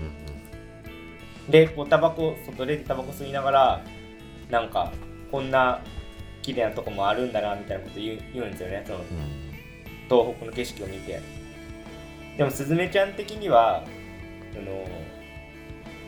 [1.51, 3.85] でこうタバコ外でタバコ吸いながら
[4.51, 4.93] なんか
[5.31, 5.81] こんな
[6.43, 9.05] 綺麗なとこもあるんだなみたいなこと言う言うんですよねそのうん。
[10.09, 11.21] 東北の景色を見て。
[12.37, 13.85] でもすずめちゃん的には
[14.53, 14.87] その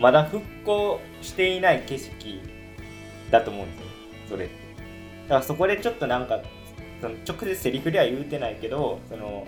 [0.00, 2.40] まだ復興していない景色
[3.30, 3.86] だと思うんですよ
[4.30, 4.54] それって。
[5.24, 6.40] だからそこでちょっとなんか
[7.00, 9.46] その直接セリフでは言うてないけどその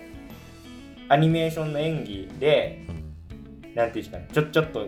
[1.08, 3.74] アニメーションの演技でうん。
[3.74, 4.86] なんていうんですかねちょちょっと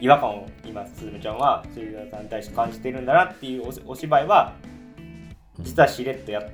[0.00, 4.54] 違和感を今すずめちゃんは芹沢さんに対して感じてるんだなっていうおお芝居は
[5.58, 6.44] 実はしれっとやっ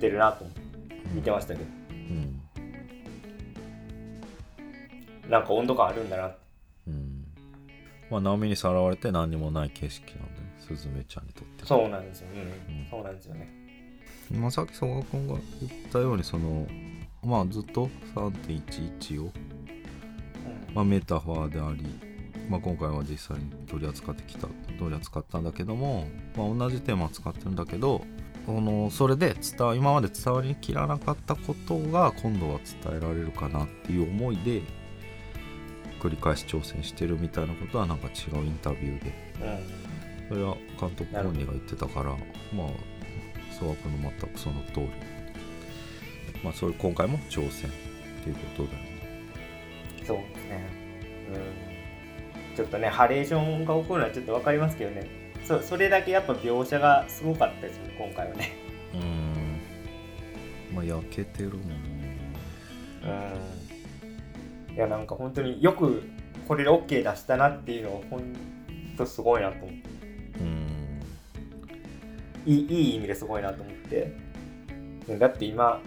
[0.00, 0.44] てるなと
[1.14, 1.66] 見てましたけど。
[1.90, 2.40] うん。
[5.30, 6.30] なんか温度感あるんだな。
[6.88, 7.26] うん。
[8.10, 12.86] まあ波にさらわれて何にもない景色なんでスズメちゃんにとってそうなんですよ、うんうん。
[12.90, 13.48] そうなんですよね。
[14.32, 16.66] まあさっき曽我君が言ったようにその
[17.22, 19.32] まあずっと3.11を、
[20.74, 21.84] まあ、メタファーであり、
[22.50, 28.04] まあ、今回は実際に取り扱ってきた取り扱ったんだけども、まあ、同じテーマを使ってるんだけど
[28.44, 34.62] このそれで伝わ今まで伝わりきらなかったことが今度は伝えられるかなっていう思いで
[36.00, 39.30] 繰り返し挑戦してるみたいなことはなんか違うインタビューで。
[40.28, 42.10] それは監督本人が言ってたから
[42.54, 42.68] まあ
[43.58, 44.88] 曽我君の全くその通り。
[46.42, 47.72] まあそれ今回も挑戦っ
[48.22, 48.90] ていうことだよね。
[50.06, 50.79] そうですね。
[52.56, 55.06] ちょっとねハレーションが起こるのはちょっと分かりますけどね。
[55.44, 58.52] そそれだけやっぱ描写がすごかったですよね今回はね。
[58.94, 59.60] うん。
[60.74, 62.18] まあ焼けてるもんね。
[64.70, 64.74] うん。
[64.74, 66.02] いやなんか本当によく
[66.46, 68.22] これで OK 出したなっていうのを本
[68.96, 69.88] 当すごいなと思って。
[70.40, 71.00] うん。
[72.46, 74.12] いいいい意味ですごいなと思って。
[75.18, 75.80] だって今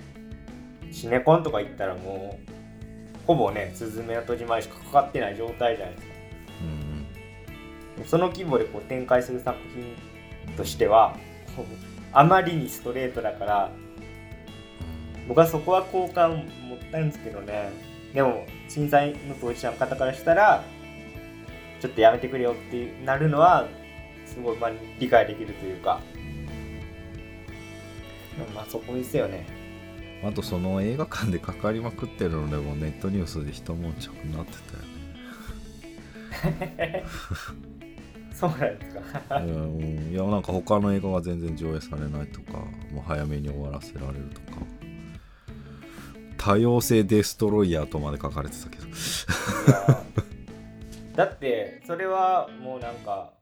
[0.92, 2.54] シネコンとか行ったらもう
[3.26, 6.08] ほぼねスズメの戸締まりしかかかってない状態じゃないですか。
[6.08, 6.13] うん
[8.06, 11.16] その規模でこう展開する作品としては
[12.12, 13.72] あまりにストレートだから
[15.28, 17.72] 僕はそこは好感を持ったんですけどね。
[18.14, 20.64] でも震災の当事者の方からしたら
[21.80, 23.68] ちょっとやめてくれよってなるのは
[24.26, 26.02] すごいまあ理解できるというか。
[28.54, 29.46] まあそこですよね。
[30.24, 34.54] あとその映画館でかかりまくってるのでもネットニュースで一悶着になって
[38.34, 38.96] そうなんです
[39.30, 39.38] か。
[39.38, 40.10] うん。
[40.12, 42.58] いやなんか他の映画が全然上映されないとか
[42.92, 44.62] もう早めに終わらせられるとか。
[46.38, 48.88] 多様性デストロイヤーとまで書かれてたけど。
[51.16, 53.34] だってそれはもうなんか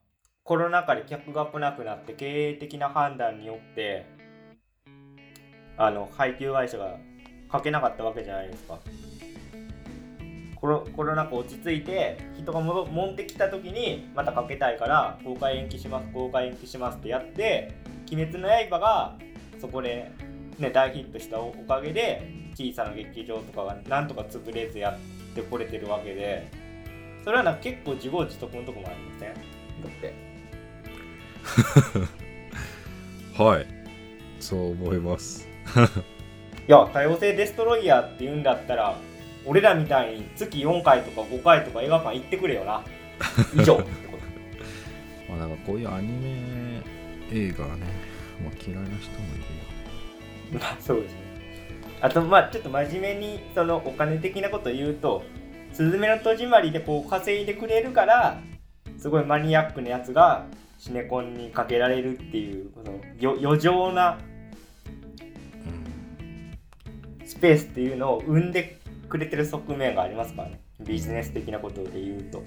[0.44, 4.06] コロナ禍で客が来なくなって経営的な判断によって
[5.76, 6.98] あの配給会社が
[7.50, 8.78] かけなかったわけじゃないですか
[10.62, 17.74] コロコロナ禍落ち着いて人が戻戻ってきた時にまたかけたいから公開延期します公開延期しますってやって
[18.12, 19.16] 「鬼滅の刃」が
[19.60, 20.12] そこで、
[20.60, 22.22] ね、大ヒットしたおかげで
[22.54, 24.96] 小さな劇場とかがなんとか潰れずや
[25.32, 26.46] ってこれてるわけで
[27.24, 29.34] それはなんか結構自業自得のとこもありません？
[29.34, 29.40] だ
[29.88, 30.14] って。
[33.42, 33.66] はい。
[34.38, 35.48] そう思います。
[36.68, 38.96] いや多様性デストロイヤーって言うんだったら
[39.44, 42.82] 俺らみたいに月4回とか5回とか映画館行ってくれよな。
[43.54, 43.76] 以上。
[43.76, 46.82] ってことまあだからこういうアニメ
[47.32, 47.70] 映画ね、
[48.44, 49.38] まあ、嫌いな人もい
[50.50, 50.60] るよ。
[50.60, 51.18] まあそうですね。
[52.00, 55.22] あとまあちょっと真面目にそのお金的なこと言うと
[55.72, 58.40] 「すずめの戸締まり」でこう稼いでくれるから
[58.98, 60.46] すごいマニアックなやつが
[60.78, 64.18] シネコンにかけられるっていうこのよ余剰な
[65.64, 67.26] うん。
[67.26, 68.81] スペースっていうのを生んで
[69.12, 70.58] くれてる側面がありますからね。
[70.80, 72.42] ビジネス的なことで言うと。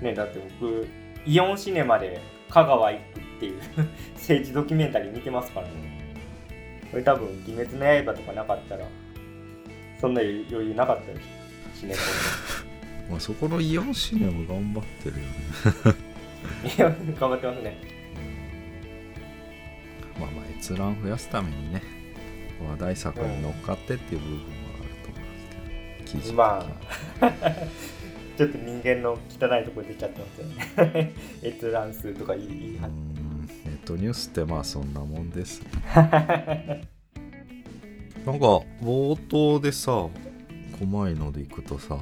[0.00, 0.86] ねだって僕
[1.26, 3.60] イオンシネマで香川行くっていう
[4.14, 5.72] 政治ドキュメンタリー見てますからね。
[6.92, 8.86] これ多分「鬼滅の刃」とかなかったら
[10.00, 11.94] そんな余裕なかったでしょシネ
[13.10, 15.22] まあ、そこのイオンシネマ頑張ってるよ
[16.86, 17.14] ね。
[17.18, 17.76] 頑張ってますね。
[20.20, 21.82] まあまあ閲覧増やすためにね
[22.70, 24.61] 話題作に乗っかってっていう部分
[26.12, 26.64] 記事ま
[28.36, 33.46] ちょっと人間の汚いところ出ちゃってますよね閲覧数とかいいいいあうん。
[33.46, 35.62] ネットニュースってまあそんなもんです。
[35.62, 35.68] ね
[38.24, 38.46] なんか
[38.82, 40.08] 冒頭でさ
[40.78, 41.98] 細いのでいくとさ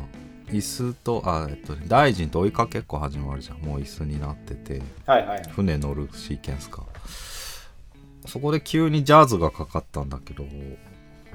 [0.48, 3.58] 椅子とあえっとね大臣と追いかけっこ始まるじゃん。
[3.58, 4.82] もう椅子になってて。
[5.06, 5.42] はいはい。
[5.50, 6.84] 船乗るシーケンスか。
[8.26, 10.44] そこで急にジャズがかかったんだけど、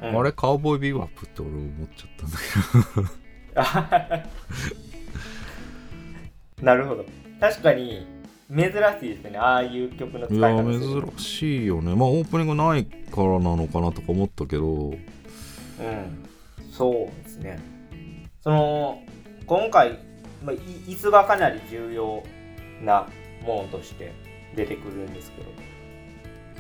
[0.01, 0.19] うん。
[0.19, 2.37] あれカウボーイビバップって俺思っちゃったんだ
[2.95, 4.35] けど。
[6.65, 7.05] なるほど。
[7.39, 8.07] 確かに
[8.49, 9.37] 珍しいですね。
[9.37, 11.95] ああいう曲の使いい方や珍しいよね。
[11.95, 14.89] まあオープニングないからなのかなとか思ったけど。
[14.89, 14.97] うん。
[16.71, 17.59] そうですね。
[18.41, 19.01] その
[19.47, 19.99] 今回、
[20.43, 22.23] まあ、い椅子がかなり重要
[22.83, 23.07] な
[23.43, 24.13] ものとして
[24.55, 25.51] 出てくるんですけど。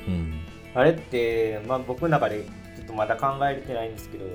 [0.07, 0.41] うん。
[0.73, 2.45] あれって、まあ、僕の中で
[2.85, 4.25] っとまだ考えれてないんですけど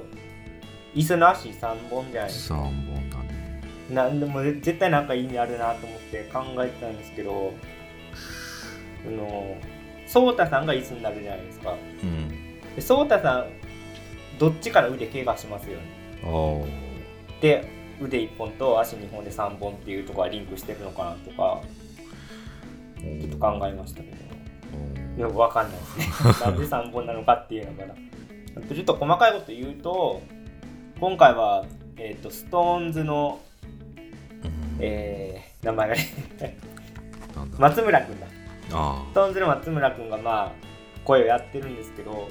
[0.94, 3.62] 椅子の足3本じゃないです3本だね。
[3.88, 7.52] かなんでも絶対なんか意味あるなと思って考えてたんですけど
[9.06, 9.56] あの
[10.06, 11.76] 颯太さんが椅子になるじゃないですか。
[12.02, 12.28] うん。
[12.74, 13.46] で颯太さん
[14.38, 15.84] どっちから腕怪我しますよね。
[17.40, 17.64] で
[18.00, 21.60] 腕1本と足2本で3本っていうところはリンクしてるのかなとか
[22.98, 24.16] ちょっと考えましたけど。
[25.16, 26.32] いや分かんないですね。
[26.40, 27.94] なんで3本なのかっていうのかな
[28.68, 30.22] ちょっと細かいこと言うと
[31.00, 31.64] 今回は、
[31.96, 33.40] えー、と SixTONES の、
[34.78, 36.56] えー名前がね
[37.58, 38.26] 松村君だ。
[38.72, 40.52] あ SixTONES の松村君がまあ
[41.04, 42.28] 声をやってるんですけど、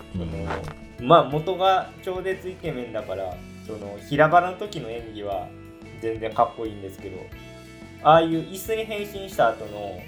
[1.01, 5.47] まあ元が超絶イケメンだからその平場の時の演技は
[6.01, 7.17] 全然かっこいいんですけど
[8.03, 10.01] ああいう椅子に変身した後の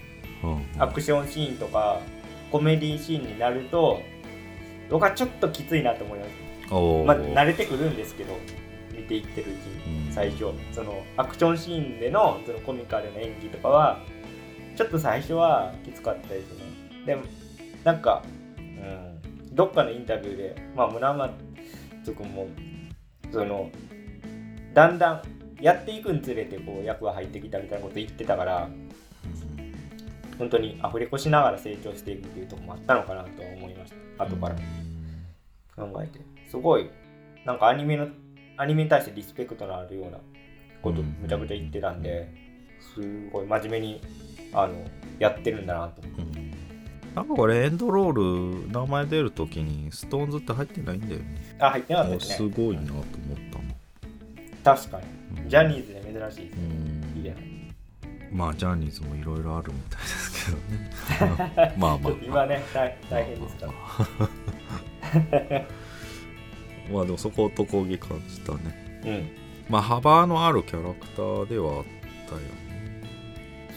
[0.80, 2.00] アクションシーンとか
[2.52, 4.02] コメディシーンになると
[4.92, 6.32] 僕はちょっときついなと思います。
[6.70, 8.38] まあ慣れてくるんですけど
[8.96, 9.58] 見ていってるうち
[9.90, 10.14] にうん。
[10.14, 14.00] 最初そのアクションシーンでのそのコミカルな演技とかは
[14.76, 16.66] ちょっと最初はきつかったですね。
[17.06, 17.24] でも
[17.84, 18.24] なんか、
[18.58, 21.32] うん、どっかのインタビューでまあ村松
[22.16, 22.48] 君も
[23.32, 23.70] その
[24.74, 25.22] だんだん
[25.62, 28.70] やっていくにつれてこう役が入ってきたみたいなこと言ってたから
[30.38, 34.24] 本当にアフレコしながら成長していくっていうところもあったのかなとは思いました。
[34.26, 34.56] 後から。
[35.76, 36.20] 考えて。
[36.50, 36.90] すごい
[37.46, 38.08] なんかアニメの
[38.58, 40.18] アニメに対してリスペクトのあるような
[40.82, 41.16] ことうん。
[41.22, 42.28] むちゃくちゃ言ってたんで
[42.80, 43.02] す
[43.32, 44.02] ごい真面目に
[44.54, 44.74] あの
[45.20, 46.02] やってるんだなと。
[46.02, 46.52] 思ってうん。
[47.16, 51.26] なんかこれエンドロール名前出るときにストーンズって入ってないんだよね。
[51.60, 52.36] あ入ってなかったですね。
[52.36, 53.06] すごいなと思っ
[54.64, 55.00] たの確か
[55.36, 55.42] に。
[55.44, 55.50] うん。
[55.50, 56.68] ジャニーズで珍しいですうね
[57.16, 57.26] んいい。
[57.26, 57.34] や
[58.32, 61.76] まあジャニーズもいろいろあるみたいですけどね。
[61.78, 63.72] まあまあちょっと今ね大大変ですから。
[66.94, 69.02] まあ でもそこ男気感じたね。
[69.06, 69.30] うん。
[69.70, 71.84] まあ幅のあるキャラクターではあっ
[72.28, 73.04] たよね。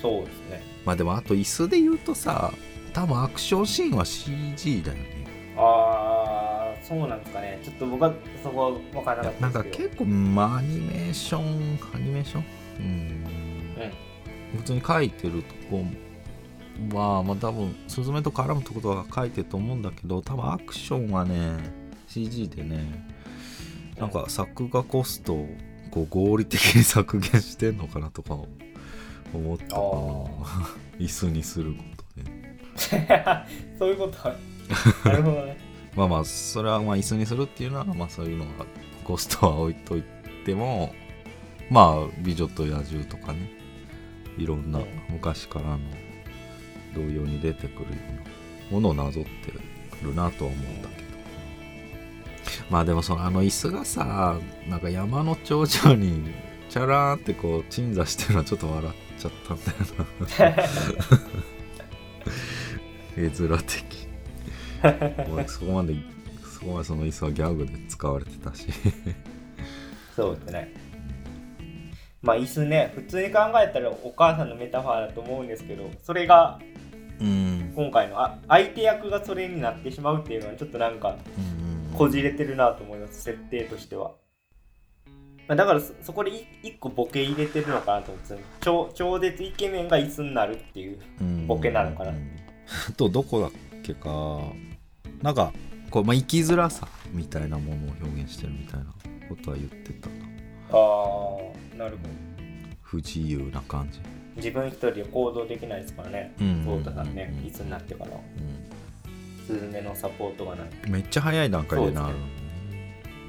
[0.00, 0.62] そうですね。
[0.84, 2.52] まあでもあと椅子で言うとさ
[2.92, 5.24] 多分アクションシーンは CG だよね。
[5.56, 7.58] ああそうなんですかね。
[7.62, 9.88] ちょっと僕はそこは分からなかったなんかですけど。
[9.90, 12.44] 結構、まあ、アニメーションアニメーション？
[12.80, 13.24] うん
[14.56, 15.84] 普通に書いてるとこ
[16.96, 21.58] はまあ多分スズメと絡むとことは書いてると思うんだけど多分アクションはね
[22.08, 23.08] CG でね
[23.98, 25.48] なんか作画コストを
[25.90, 28.34] こう合理的に削減してんのかなとか
[29.32, 29.80] 思ったかな。
[29.80, 29.84] あ
[30.98, 31.82] 椅子にするこ
[32.14, 32.30] とで。
[33.78, 34.28] そういうこと。
[34.28, 34.34] は
[35.04, 35.56] なるほどね。
[35.96, 38.66] まあまあそれはまあ椅子にするっていうのはまあそういうのは
[39.04, 40.02] コストは置いとい
[40.44, 40.92] ても
[41.70, 43.63] まあ美女と野獣とかね
[44.38, 45.78] いろんなうん昔からの
[46.94, 47.96] 同様に出てくるよ
[48.70, 49.52] うなものをなぞって
[50.02, 51.04] るなとは思うんだけど。
[52.70, 56.30] まあでもそのあの椅子がさなんか山の頂上に
[56.68, 59.78] チャラーンってこう鎮座してるのはちょっと笑っちゃったんだよ
[60.36, 62.26] な。
[63.16, 64.08] 絵面的
[65.32, 65.94] 俺そこまで
[66.52, 68.66] そこまでその椅子はギャグで使われてたし。
[70.16, 70.83] そうですね
[72.24, 76.58] まあ椅子ね普通に考えたらお母さんのメタファーだと思うんですけどそれが
[77.20, 77.72] うん。
[77.76, 81.16] 今回のあ相手役がそれになってしまうっていうのはちょっとなんか
[81.96, 84.12] こじれてるなと思います設定としては、
[85.46, 91.46] まあ、だからそそこでい一個ボケ入れてるのかなと思って超超絶イケメンが椅子になるっていううん。
[91.46, 92.10] ボケなのかな。
[92.10, 92.14] あ
[92.96, 93.50] とどこだっ
[93.82, 94.40] けか。
[95.22, 95.52] なんか
[95.90, 98.86] こう、まあ、生きづらさみたいなものを表現してるみたいな
[99.28, 100.14] ことは言ってたな。
[100.70, 102.08] ああなるほど。
[102.82, 104.00] 不自由な感じ。
[104.36, 106.34] 自分一人で行動できないですからね。
[106.40, 106.64] うん。
[106.64, 107.32] そうたさんね。
[107.42, 107.48] うん。
[107.48, 108.10] 椅子になってから。
[108.10, 108.14] う
[109.46, 112.14] スズメのサポートがないんめっちゃ早い段階でなる、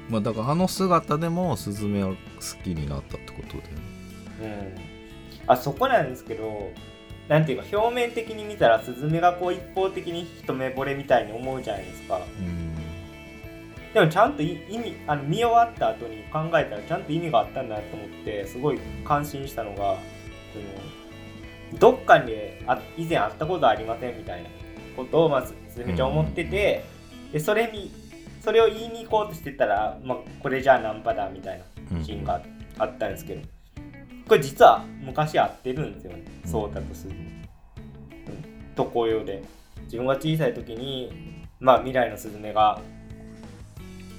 [0.08, 2.16] まあだからあの姿でもスズメを好
[2.64, 3.62] きになったってことで
[4.42, 4.74] うん。
[5.46, 6.70] あそこなんですけど
[7.28, 12.20] なんていうか表面的に見たらスズメがこう一方的に一目惚れみたいに思うじゃないですか。
[12.40, 12.65] うん
[13.96, 19.96] でもちゃんとい意味あの見終わった後に考えたらちゃんと意味があったんだと思ってすごい感心したのが
[20.52, 20.58] そ
[21.78, 24.50] のどっかであ以前会ったことありませんみたいな
[24.98, 26.84] ことをまずすずめちゃん思ってて、
[27.32, 27.90] でそれに
[28.42, 32.42] それを言いに行こうとしてたら、まあ、これじゃあナンパだみたいなシーンがあ
[32.84, 33.40] あったんですけど
[34.28, 36.22] これ実は昔会ってるんですよね。
[36.44, 36.50] うん。
[36.50, 37.14] そうだとする
[38.74, 39.42] 特攻用で。
[39.84, 42.78] 自分が小さい時にまあ未来のスズメが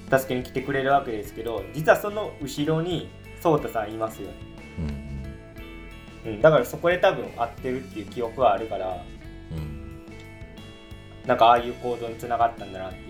[0.09, 3.09] 助けに来てくれるわけですけど実はその後ろに
[3.41, 4.29] 颯太さんいますよ、
[6.25, 9.03] うんうん、だからそこで多分会ってるっていう記憶はあるから
[9.51, 9.77] うん。
[11.27, 13.03] なんかああいう行動につながったんだなっていう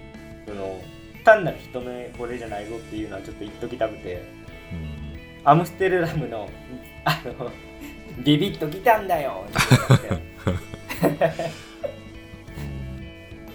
[0.47, 0.81] その
[1.23, 4.23] 単なる一目惚れじゃないぞっていうのはちょっと言っときたくて
[5.43, 6.49] アムステルダムの
[7.05, 7.51] あの
[8.23, 9.45] ビビッと来たんだよ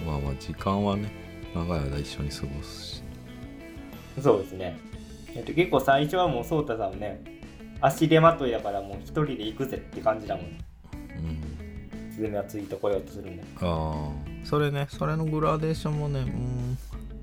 [0.06, 1.10] まあまあ時間はね
[1.54, 3.01] 長い間一緒に過ごすし
[4.20, 4.78] そうですね。
[5.34, 7.22] えっと、結構最初はもう颯太さんね、
[7.80, 10.44] 足手まといだからもう一人で行くぜって感じだもん。
[10.44, 11.42] うん
[12.12, 13.42] スズメはついてこようとするんだ。
[13.60, 14.10] ああ
[14.44, 16.78] それねそれのグラデーションもねうん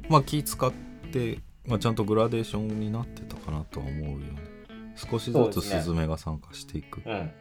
[0.09, 0.71] まあ気使っ
[1.11, 4.35] て、まあ、ちゃんとグラデーションになってたかなとは思うよね
[4.95, 7.31] 少しずつスズメが参加していくうん。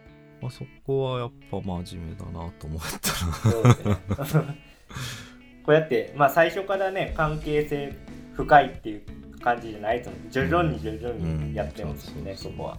[0.40, 3.96] まあ、そこはやっぱ真面目だなと思ったそうですね。
[5.64, 7.94] こうやって、まあ最初からね、関係性
[8.34, 9.02] 深いっていう
[9.40, 10.30] 感じじゃないと思う。
[10.30, 12.78] 徐々に徐々にやってますよね、うんそこは。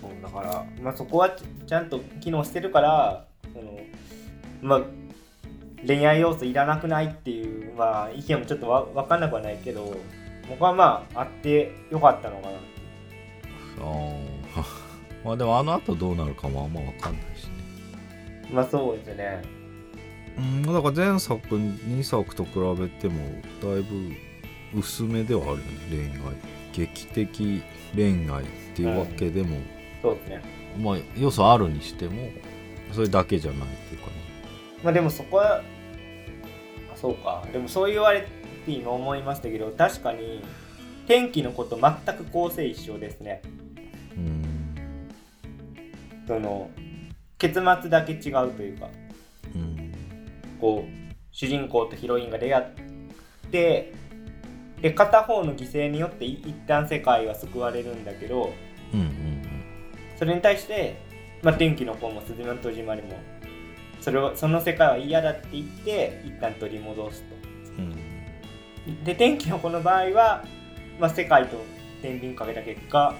[0.00, 3.78] そうだから、まあそこはちちゃんと機能してるから、その
[4.62, 4.82] まあ
[5.86, 9.94] 恋愛要素いらなくないっていう、まあ、意見もちょっとわ分かんなくはないけど
[10.48, 12.56] 僕はまああってよかったのかな。
[13.80, 14.64] あ
[15.24, 17.50] まあでもあの後どうなるかもあんま分かんないしね。
[18.52, 19.42] まあそうですね。
[20.36, 23.20] うんだから前作2作と比べても
[23.62, 24.12] だいぶ
[24.74, 26.54] 薄めではあるよね恋愛。
[26.72, 27.62] 劇的
[27.94, 29.58] 恋愛っていうわけでも、
[30.02, 30.42] そうですね。
[30.78, 32.30] まあ要素あるにしても
[32.92, 34.12] それだけじゃないっていうかね。
[34.82, 35.62] まあでもそこは
[36.92, 37.44] あそうか。
[37.52, 38.22] でもそう言われ
[38.66, 40.42] て今思いましたけど確かに
[41.06, 43.42] 天気のこと全く構成一緒ですね。
[44.16, 44.76] うん。
[46.26, 46.70] その
[47.38, 48.88] 結末だけ違うというか。
[49.54, 49.92] うん。
[50.60, 52.64] こう主人公とヒロインが出会っ
[53.50, 53.92] て
[54.84, 58.52] で片方の犠牲によってい一旦世界は救われるんだけど
[58.92, 59.42] うんうん
[60.18, 61.00] それに対して、
[61.42, 63.16] まあ、天気の子もスズメの戸締まりも
[64.02, 67.34] それをその世界は嫌だって言って一旦取り戻すと。
[67.78, 69.04] うん。
[69.04, 70.44] で天気の子の場合は、
[71.00, 71.56] まあ、世界と
[72.02, 73.14] 天秤かけた結果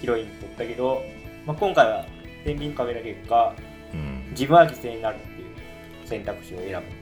[0.00, 1.04] ヒロイン取ったけど、
[1.46, 2.06] まあ、今回は
[2.44, 3.54] 天秤かけた結果
[3.94, 4.26] うん。
[4.32, 6.97] 自分は犠牲になるっていう選択肢を選ぶ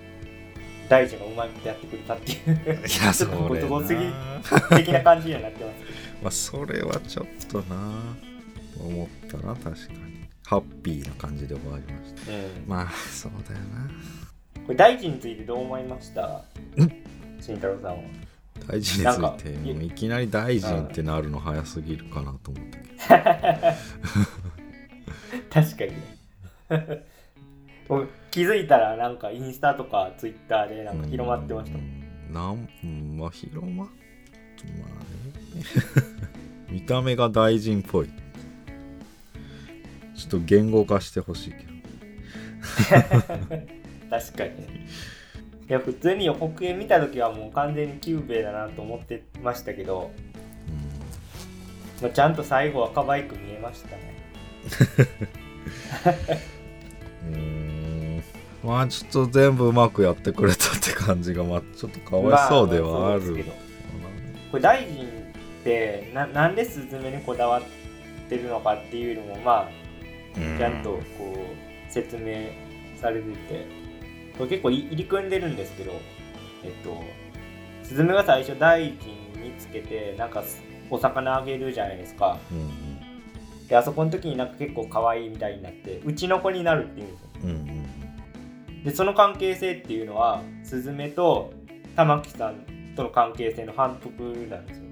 [0.88, 2.74] 大臣がうまいことやってくれたっていう。
[2.86, 3.88] いやそちょっとれご都
[4.76, 5.76] 的な感じにはなってます
[6.22, 7.76] まあそれはちょっとな。
[8.78, 10.26] 思ったな確かに。
[10.44, 12.32] ハッピーな感じで終わりました。
[12.32, 12.64] うん。
[12.66, 13.88] まあそうだよな。
[14.64, 16.42] これ大臣についてどう思いました？
[17.40, 18.02] 慎太郎さんは。
[18.68, 22.64] 大臣についてもういきなり大臣ってなるの早すぎるかなと思っ
[23.08, 23.76] たけど。
[25.52, 26.16] 確かにね
[28.36, 31.86] 気づいたらなんかインスタとかツイッターでなんか広まってましたもん。
[31.86, 35.62] うんなんうんまあ広ままあね。
[36.68, 38.08] 見た目が大臣っぽい。
[40.14, 41.64] ちょっと言語化してほしいけど。
[44.10, 44.86] 確かにね。
[45.70, 50.10] いや普通に予告編見た時はもう完全にキュゥべえだなと思ってましたけど、
[52.02, 54.14] まあ、ちゃんと最後は可愛く見えましたね。
[57.32, 57.65] う ん
[58.66, 63.56] まあちょっと全部うまくやってくれたって感じがまあちょっとかわいそうではある、まそうですけど。
[64.50, 67.62] これダイジンってななんですずめにこだわっ
[68.28, 69.68] てるのかっていうのもまあ
[70.36, 70.58] うん。
[70.58, 71.34] ちゃんとこ
[71.88, 72.48] う説明
[73.00, 73.86] されてて。
[74.36, 75.92] これ結構い入り組んでるんですけど
[76.62, 77.02] えっと
[77.82, 78.92] スズメが最初大臣
[79.42, 80.44] につけてなんか
[80.90, 82.38] お魚あげるじゃないですか。
[82.50, 83.66] うんうん。
[83.66, 87.28] であそこの時になんか結構可愛いみたいになってうちの子になるっていうんですよ。
[87.44, 87.95] うんうん
[88.86, 91.52] でその関係性っていうのはスズメと
[91.96, 94.84] 玉木さんとの関係性の反復なんですよ。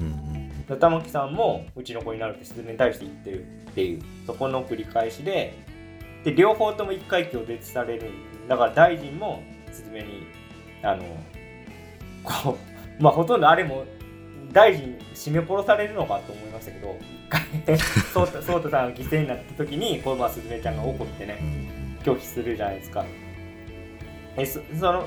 [0.00, 5.52] うんうんで玉木さんもうちの子になるってスズメに対して言ってるっていうそこの繰り返しで
[6.24, 8.10] で両方とも一回拒絶される。
[8.48, 10.26] だから大臣もスズメに
[10.82, 11.04] あの
[12.24, 12.56] こ
[12.98, 13.84] うまあほとんどあれも
[14.50, 16.96] 大臣絞め殺されるのかと思いましたけど
[17.26, 21.44] 一回ソータソータさんが犠牲になった時にこうまあスズメちゃんが怒ってねう
[21.78, 21.82] ん。
[22.02, 23.04] 拒否するじゃないですか
[24.36, 25.06] えそその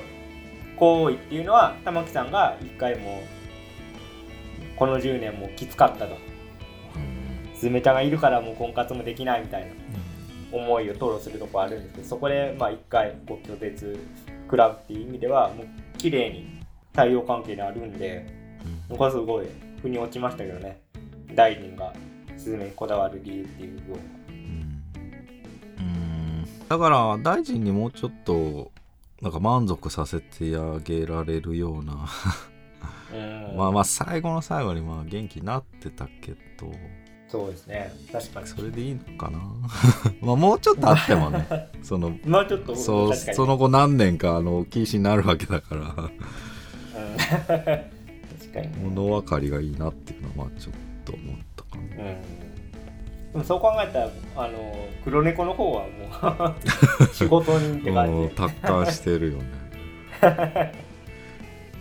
[0.76, 6.16] 行為っていうのは玉木さんが一回もうこの10年もきつかったと。
[6.94, 7.54] うん。
[7.54, 9.68] スズメちゃんがいるからもう婚活もできないみたいな
[10.52, 13.98] 思いを吐露するとこあるんですけどそこでまあ一回こう拒絶
[14.44, 15.66] 食らうっていう意味ではもう
[15.98, 16.60] 綺麗に
[16.92, 18.26] 対応関係にあるんで
[18.88, 19.46] 僕はすごい
[19.82, 20.80] 腑に落ちましたけどね。
[21.34, 21.92] 大臣が
[22.36, 24.00] スズメにこだわる理由っていう部分。
[25.78, 26.44] うん。
[26.68, 28.70] だから大臣にもうちょっと
[29.22, 32.06] なんか満足させてあげられるような。
[33.12, 33.16] う
[33.54, 33.56] ん。
[33.56, 36.70] まあまあ最後の最後にまあ元気になってたけど。
[37.28, 37.92] そうですね。
[38.12, 38.46] 確かに。
[38.46, 39.38] それでいいのかな？
[40.20, 41.46] まあもうちょっとあってもね。
[41.82, 45.80] そのもうちょっとそうその後何年かあの禁止になるわけだから。
[45.80, 46.16] うん。
[47.16, 52.04] 確かにね、物分かりがいいなっていうのはまあちょっと思ったかな。
[52.04, 52.16] うん、
[53.36, 56.58] でもそう考えたらあの黒猫の方はもう
[57.12, 58.12] 仕事人って感じ。
[58.12, 59.44] もう達観してるよね。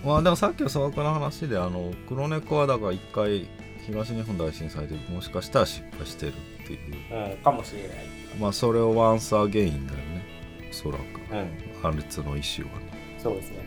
[0.03, 3.47] まあでもさっきの砂漠の話であの黒猫はだから一回
[3.85, 6.91] 東日本大震災でもしかしたら失敗してるっていう。
[7.09, 7.89] で、うん、かもしれない、
[8.37, 10.25] まあそれをワンサーゲインだよね。
[10.69, 10.97] おそら。
[10.97, 11.01] く
[11.31, 12.87] うん、アルツの意思はね。
[13.17, 13.59] そうですね。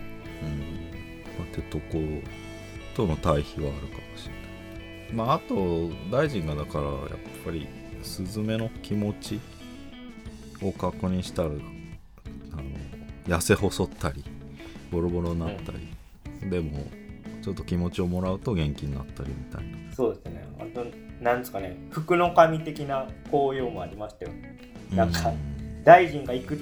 [0.42, 0.58] うん。
[1.38, 1.98] まあ、ってとこ
[2.94, 4.48] との対比はあるかもしれない。
[5.12, 6.98] まああと大臣がだからやっ
[7.44, 7.66] ぱり
[8.02, 9.40] スズメの気持ち
[10.62, 11.58] を確認したらあの
[13.26, 14.24] 痩せ細ったり
[14.90, 16.86] ボロボロになったり、でも
[17.42, 19.94] ちょっと気持ちをもらうと元気になったりみたいな。
[19.94, 20.48] そうですね。
[20.58, 21.76] 本当なんですかね。
[21.90, 24.32] 服の神的な効用もありましたよ。
[24.92, 26.60] なんかうん大臣が行く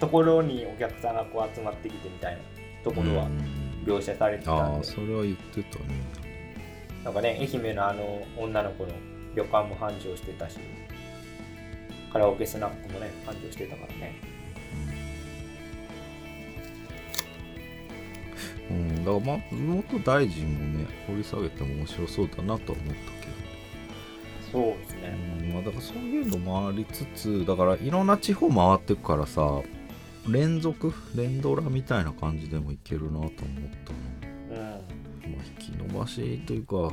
[0.00, 2.40] ところにお客さんがこう集まってきてみたいな
[2.84, 3.62] ところはうん。
[3.84, 5.84] 描写されてたあんで、あそれは言ってたね。
[7.04, 8.92] なんかね愛媛のあの女の子の
[9.34, 10.58] 旅館も繁盛してたし
[12.12, 14.14] カラオケスナックもね繁盛してたからね。
[18.70, 23.32] うんだからまあもっと大臣もね掘り下げても面白そうだなとは思ったけど。
[24.52, 25.16] そうですね。
[25.40, 29.62] うんまあ、だからそういうのもありつつだからいろんな地方回ってくからさ
[30.28, 33.46] 連続連ドラみたいな感じでもいけるなと思ったの、
[34.50, 34.58] うん。
[34.58, 34.80] まあ、
[35.60, 36.92] 引き伸ばしというか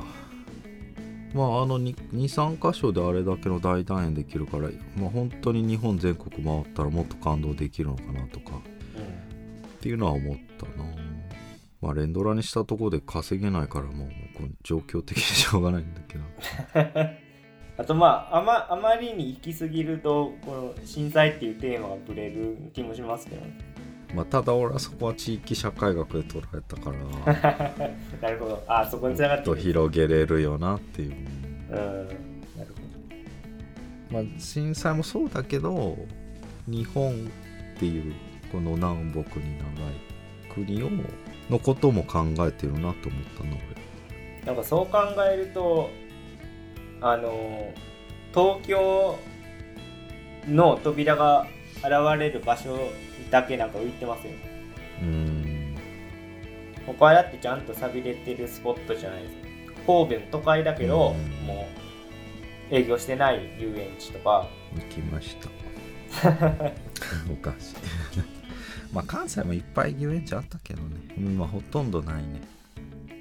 [1.34, 10.84] まああの23箇所であれだけの大団円できるから、まあ、本当に日本全国回ったらもっと感動できるのかなとかっていうのは思ったな。
[11.80, 16.24] まあ連ドラにしたところで稼げないからもうこう状況的にしょうがないんだけど。
[17.78, 23.69] あとまああまあまりに行き過ぎるとこの震災っていうテーマがぶれる気もしますけどね。
[24.14, 27.88] まあ、ただ俺はそこは地域社会学で捉えたから
[28.20, 28.64] なるほど。
[28.66, 31.12] あそこにつながってとる広げれるよなっていう、
[31.70, 32.08] うん
[32.56, 32.74] なる
[34.10, 35.96] ほまあ、震災もそうだけど
[36.66, 37.12] 日本
[37.76, 38.14] っていう
[38.50, 40.10] この南北に長い
[40.52, 40.90] 国を
[41.48, 42.94] のことも考えてるなと思っ
[43.38, 43.80] たのど
[44.46, 44.98] なんかそう考
[45.30, 45.90] えると
[47.00, 47.72] あの
[48.34, 49.18] 東京
[50.48, 51.46] の扉が
[51.76, 52.78] 現れる場所
[53.30, 54.32] だけなんか浮いてますよ
[55.02, 55.74] 俺うーん。
[56.86, 59.40] ここはだってちゃんと寂れてるスポットじゃないですか。
[59.86, 61.46] 神戸の都会だけど、うん。
[61.46, 61.68] も
[62.70, 64.46] う営業してない遊園地とか。
[64.74, 65.48] 行きました。
[67.28, 67.74] 昔。
[68.92, 70.96] まあ関西もいっぱい遊園地あったけどね。
[71.16, 72.40] 今ほとんどないね。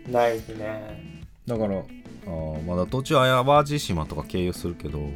[0.09, 1.23] ないですね。
[1.45, 5.13] だからあーまだ途中淡路島とか経由するけどうん。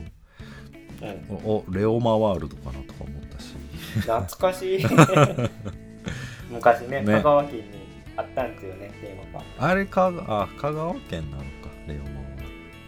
[1.29, 3.32] おおレオマワールドかなとか思ったし
[4.01, 4.85] 懐かしい。
[6.49, 7.13] 昔ねね。
[7.13, 7.63] 香川県に
[8.15, 11.47] あったんですよねテーマがあれかあ香川県なのか
[11.87, 12.23] レオマは。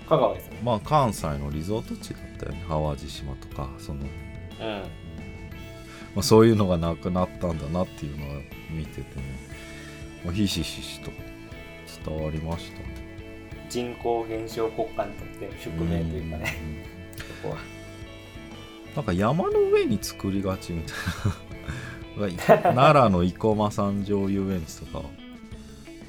[0.07, 0.59] 香川ですね。
[0.63, 2.63] まあ関西のリゾート地だったよね。
[2.67, 4.01] 淡路島とかその、
[4.59, 4.83] まうん。
[6.17, 9.05] あ、そういうのがなくなったんだなっていうのは見ててね、
[10.23, 11.11] まあ、ひしひしと
[12.05, 12.95] 伝わりましたね。
[13.67, 16.55] 人口減少国家にとっての宿命というかね。
[16.61, 17.17] うん。
[17.41, 17.57] そこは
[18.95, 20.93] なんか山の上に作りがちみた
[22.27, 22.63] いな。
[22.73, 25.05] 奈良の生駒三条遊園地とか。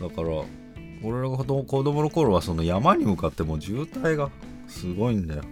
[0.00, 0.28] だから
[1.02, 4.30] 俺らが子供の頃はその山に向かってもう渋滞が
[4.68, 5.42] すごいんだよ。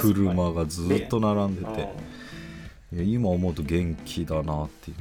[0.00, 1.88] 車がずっと並んでうんて
[2.92, 4.96] いや今思うと元気だなっていう。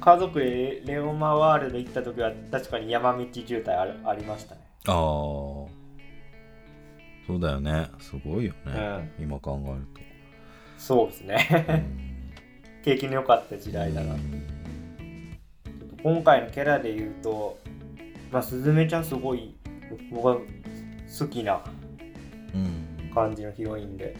[0.00, 4.60] 家族でレオマワールド行った時は確かに山道渋滞あるありましたね。
[4.86, 4.94] ああ
[7.26, 7.90] そうだよね。
[7.98, 10.09] すごいよね、今考える
[10.80, 11.86] そうですと、ね
[12.82, 14.16] 景気の良かった時代だな。
[16.02, 17.58] 今回のキャラで言うと
[18.32, 19.54] まあすずめちゃんすごい
[20.10, 20.38] 僕は
[21.18, 21.60] 好きな
[22.54, 23.10] うん。
[23.12, 24.16] 感じのヒロインで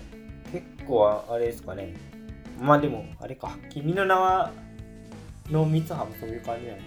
[0.52, 1.94] 結構あれですかね。
[2.60, 4.52] まあでもあれか「君の名は」
[5.50, 6.82] の三葉もそういう感じなのか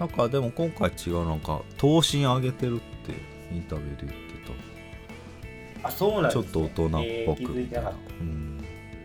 [0.00, 0.06] な。
[0.06, 3.12] んかでも今回違うなんか頭身上げてるって
[3.54, 7.00] インタビューで言ってなあそうなんたです、ね、ちょっと大人っぽく。
[7.00, 8.50] えー気づいてなかっうん。
[8.53, 8.53] た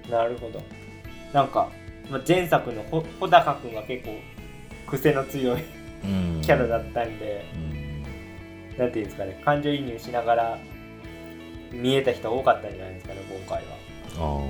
[0.09, 0.61] なるほど。
[1.33, 1.69] なんか、
[2.09, 4.15] まあ、前作のほ穂高君が結構
[4.87, 5.63] 癖の強い
[6.03, 6.41] うん。
[6.41, 8.03] キャラだったんで、うん。
[8.77, 10.57] なんていうんですかね感情移入しながら
[11.71, 13.77] 見えた人多かったんじゃないですかね今回は。
[14.17, 14.41] あ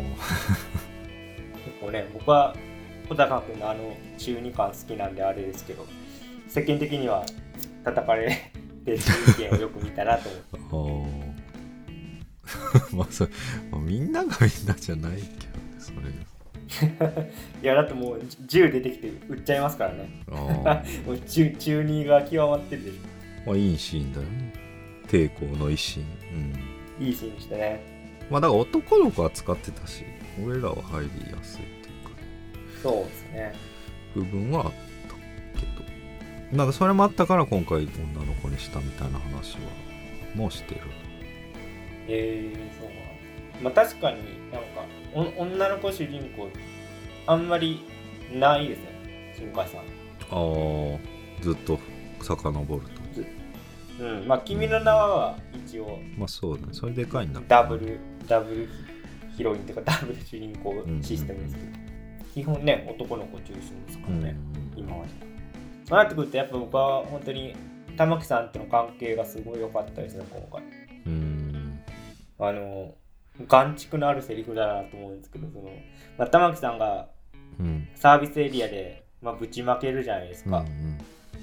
[1.66, 2.56] 結構ね僕は
[3.10, 5.86] 小高君のあの中二感好きなんであれですけど
[6.48, 7.26] 世間的には
[7.84, 8.52] 叩かれ
[8.86, 9.02] てる意
[9.52, 10.30] 見をよく見たなと
[10.72, 11.26] 思って
[12.92, 13.32] まあそれ、
[13.72, 15.30] まあ、みんながみんなじゃないけどね
[15.80, 15.98] それ
[17.64, 20.10] いやだってもう銃出てきて撃っちゃいますからね。
[20.32, 23.00] ああ もう中中二が極まってるでし
[23.46, 24.26] まあいいシーンだよ。
[24.28, 24.54] ね
[25.08, 27.04] 抵抗の一心うん。
[27.04, 27.82] ょいいシーンでしたね。
[28.30, 30.04] まあだから男の子は使ってたし
[30.46, 32.12] 俺らは入りやすいっていうか。
[32.84, 33.54] そうですね。
[34.14, 34.72] 部分はあっ
[35.08, 35.66] たけ
[36.52, 36.56] ど。
[36.56, 39.60] なんかそれもあったから今回女の子にしたみたいな話は
[40.36, 40.82] もうしてる
[42.12, 44.18] えー、そうなんまあ確かに
[44.52, 46.48] なんかお女の子主人公
[47.28, 47.82] あんまり
[48.34, 49.34] ないですね。
[49.38, 49.82] 新海さん。
[49.82, 49.84] あ
[50.32, 51.80] あずっと
[52.22, 54.04] 遡ると。
[54.04, 55.38] うんまあ君の名は
[55.68, 56.74] 一応まあそうだね。
[56.74, 57.42] それでかいんだ。
[57.48, 58.70] ダブルダブル
[59.36, 61.68] ヒロインっていうかダブル主人公システムですけど、
[62.34, 64.36] 基本ね男の子中心ですからね、
[64.76, 65.10] 今まで
[65.86, 67.56] そうなってくるとやっぱ僕は本当に
[67.98, 70.62] 玉木さんとの関係がすごい良かったですね今回。
[70.62, 70.89] うんうん
[72.40, 72.96] あの
[73.48, 75.70] 眼蓄のあるセリフだなと思うんですけどその、
[76.18, 77.08] まあ、玉木さんが
[77.60, 77.88] うん。
[77.96, 80.98] サービスエリアで、まあ、ぶちまけるじゃないですか、うん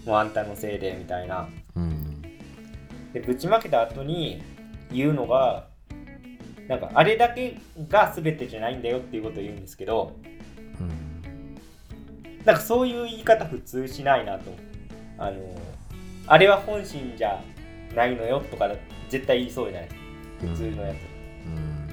[0.07, 1.49] もうあんたのせいでみたいな。
[1.75, 2.23] うん
[3.13, 4.41] でぶちまけた後に
[4.93, 5.67] 言うのが
[6.69, 10.15] なんかあれだけが全てじゃないんだよっていうことを言うんですけど
[10.79, 11.55] うん。
[12.45, 14.51] なんかそういう言い方普通しないなと。
[14.51, 14.59] 思
[15.19, 15.41] あの
[16.29, 17.43] あれは本心じゃ
[17.95, 18.71] ないのよとか
[19.09, 19.91] 絶対言いそうじゃない
[20.41, 20.97] 普通のやつ、
[21.47, 21.89] うん。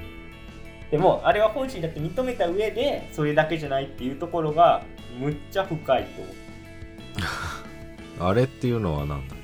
[0.90, 4.82] でもあれは本心だって認めた上でそれだけじゃないっていうところが
[5.18, 6.22] むっちゃ深いと。
[6.22, 6.30] 思
[8.26, 9.34] うあれっていうのはなんだ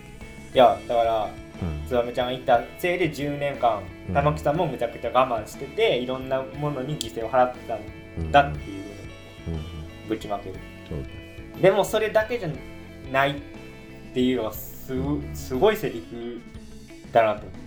[0.55, 1.29] いやだから
[1.63, 1.87] うん。
[1.87, 4.15] つばめちゃんが言ったせいで10年間うん。
[4.15, 10.57] 玉木さんもむちゃくちゃ我慢してていろんなものに犠牲を払ってたんだっていうのをうんぶちまける。
[11.61, 12.49] でもそれだけじゃ
[13.13, 13.35] ないっ
[14.15, 14.95] ていうのがす
[15.35, 16.41] すごいセリフ
[17.13, 17.49] だなとう。
[17.49, 17.60] ん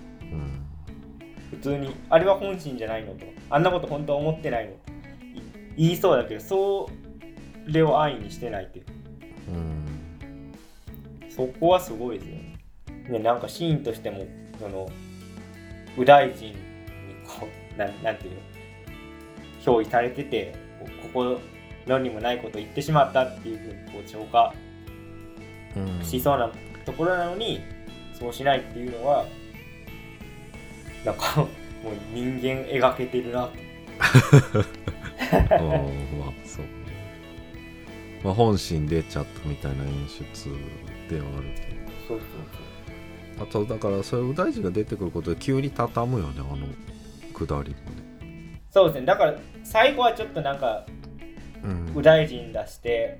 [1.54, 3.26] 普通にあれは本心じゃないのと。
[3.50, 4.72] あんなこと本当は思ってないの。
[4.72, 4.76] い
[5.78, 6.90] 言いそうだけどそ
[7.66, 8.86] れを安易にしてないっていう。
[9.50, 10.54] うん。
[11.30, 12.60] そこはすごいですよね。
[13.10, 14.26] ねなんかシーンとしても
[14.60, 14.90] その
[15.96, 16.56] 右大臣に
[17.26, 18.40] こうなんなんていうの？
[19.64, 20.56] 憑依されてて
[21.04, 21.40] ここ
[21.88, 24.54] のにもないことを言ってしまったっていうふうにこう消化
[25.76, 26.04] うん。
[26.04, 26.52] しそうな
[26.86, 27.62] ところなのに
[28.14, 29.26] そうしないっていうのは
[31.06, 31.48] なんかもう
[32.14, 33.52] 人間描けてるなと。
[35.34, 35.60] あー
[36.18, 36.66] まあそう
[38.24, 40.50] まあ本心出ちゃったみたいな演出
[41.10, 41.62] ではあるけ
[42.08, 42.26] そうそ
[43.36, 46.68] うどあとだからそれ右大臣が出てくることで急に畳むよねあの
[47.34, 48.14] 下りもね
[48.74, 49.06] そうですね。
[49.06, 50.86] だから最後はちょっとなんか
[51.64, 51.86] うん。
[51.90, 53.20] 右大臣出して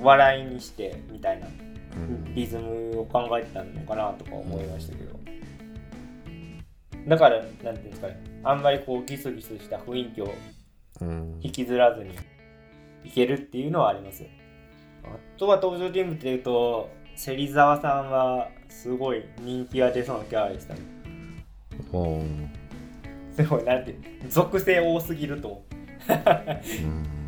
[0.00, 1.50] 笑いにしてみたいなう
[2.00, 2.34] ん。
[2.34, 5.17] リズムを考えてたのかなとか思いましたけど、
[7.06, 8.20] だからなんていうんですかね。
[8.44, 10.32] あんまりこうギスギスした雰囲気を
[11.00, 11.38] うん。
[11.42, 12.10] 引きずらずに
[13.04, 14.24] いけるっていうのはあります。
[15.04, 20.74] あとは登場人物でいうと芹沢さんはすごい人気が出そうなキャラでした。
[20.74, 20.80] ね
[21.92, 22.50] うん。
[23.34, 25.62] すごいなんていう属性多すぎると。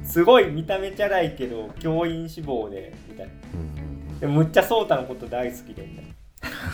[0.02, 3.32] すごい見た目チャラいけど教員志望でみたいな。
[3.54, 4.20] うん。
[4.20, 5.82] でむっちゃ颯太のこと大好きで。
[5.82, 5.96] み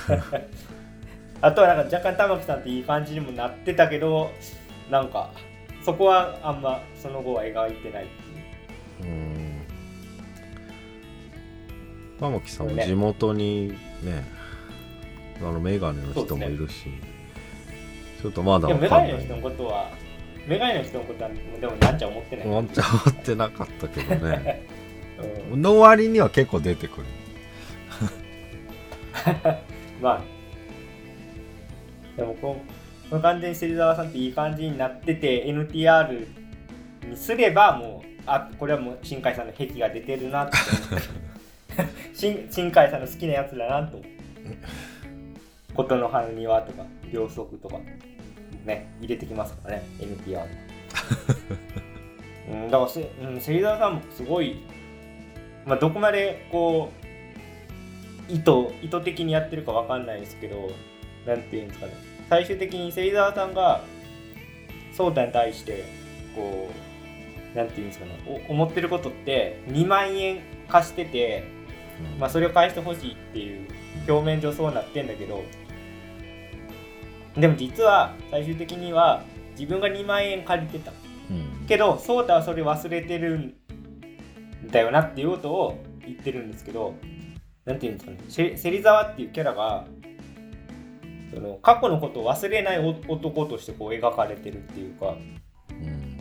[0.09, 0.24] たいな
[1.41, 4.30] あとはなんか若干玉木さんっていい感じにもなってたけど
[4.91, 5.30] なんか
[5.84, 8.05] そこはあんまその後は描いてない。
[8.05, 8.07] っ
[9.01, 9.66] ていううん。
[12.18, 12.87] 玉木さんもね。
[12.87, 13.70] 地元に
[14.03, 14.26] ね
[15.39, 16.87] あのメガネの人もいるし、
[18.22, 19.12] ちょっとまだでもメわかんない。
[19.12, 19.91] ガネの人のことは
[20.47, 21.30] メガネの人のことは
[21.61, 24.66] でもなんちゃ思ってない、ワンチャン持ってなかったけどね。
[25.53, 27.07] うん、の割には結構出てくる。
[30.01, 30.36] まあ
[32.17, 32.61] でもこ
[33.07, 36.27] うこの完全に芹沢さんっていい感じになってて NTR
[37.09, 40.57] にすればもうあこれはもう新海さんの癖が出てるなって
[42.14, 44.17] 新新海さんの好きなやつだなと思う。
[45.77, 47.79] 琴の葉の庭とか両足とか
[48.64, 50.47] ね入れてきますからね NTR
[52.51, 54.62] うんだからせ、うん、芹沢さんもすごい
[55.67, 56.91] まあどこまでこ
[58.31, 58.51] う意図
[58.83, 60.71] 意図的にやってるかわかんないですけど
[61.27, 61.93] なんていうんですかね。
[62.29, 63.83] 最終的に芹沢さんが
[64.97, 65.85] 颯太に対して
[66.35, 66.70] こ
[67.55, 68.43] うなんていうんですかね。
[68.49, 71.45] お思ってることって2万円貸してて、
[72.18, 73.68] まあ、それを返してほしいっていう
[74.09, 75.43] 表面上そうなってんだけど
[77.37, 79.22] でも実は最終的には
[79.59, 80.93] 自分が2万円借りてた。
[81.31, 81.66] うん。
[81.66, 83.55] けど颯太はそれ忘れてるん
[84.70, 86.95] だよなっていうことを言ってるんですけど
[87.64, 88.18] なんていうんですかね。
[88.29, 89.87] せ芹沢っていうキャラが
[91.35, 95.16] その過去のことを忘れないお男としてこう描かれてるっていうか
[95.70, 96.18] うん。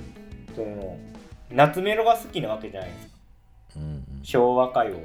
[0.56, 0.97] その
[1.51, 3.14] 夏メロが好きなわけじゃないですか。
[3.78, 4.95] うん昭和歌謡。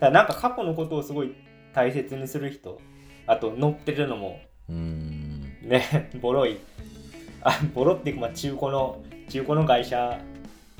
[0.00, 1.34] だなんか過去のことをすごい
[1.72, 2.80] 大切にする人
[3.26, 5.40] あと乗ってるのもうん。
[5.62, 6.58] ねボロい
[7.42, 10.20] あボロっていうかまあ中古の中古の会社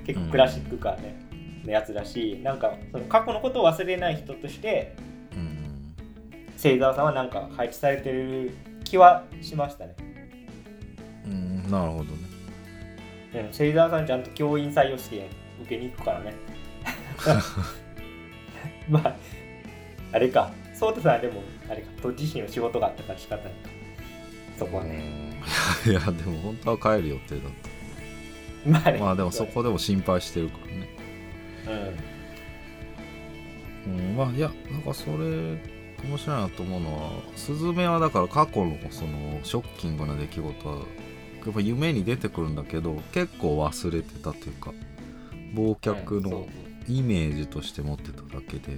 [0.04, 1.26] 結構クラシックカーね、
[1.64, 5.15] のやつだしなんかその過去のことを忘れない人としてうん
[6.66, 8.50] 芹沢さんはなんか配置されてる
[8.82, 9.94] 気はしましたね、
[11.24, 12.10] うんなるほどね。
[13.34, 15.26] うん、芹沢さんちゃんと教員採用試験
[15.62, 16.34] 受けに行くからね。
[18.90, 19.16] まあ
[20.12, 20.50] あれか。
[20.74, 22.02] 颯太さんはでもあれか。
[22.02, 23.70] と自身の仕事があったから仕方ないか。
[24.58, 25.40] そこはね。
[25.86, 27.52] いやでも本当は帰る予定だっ
[28.66, 28.98] まあね。
[28.98, 30.88] たまあでもそこでも心配してるからね。
[33.86, 33.98] うん。
[33.98, 44.72] うんまあいやなんかそれ面白いなと思うのはスズメはだから過去のそのショッキングな出来事はやっぱ夢に出てくるんだけど結構忘れてたというか
[45.54, 46.46] 忘却の
[46.88, 48.76] イメージとして持ってただけで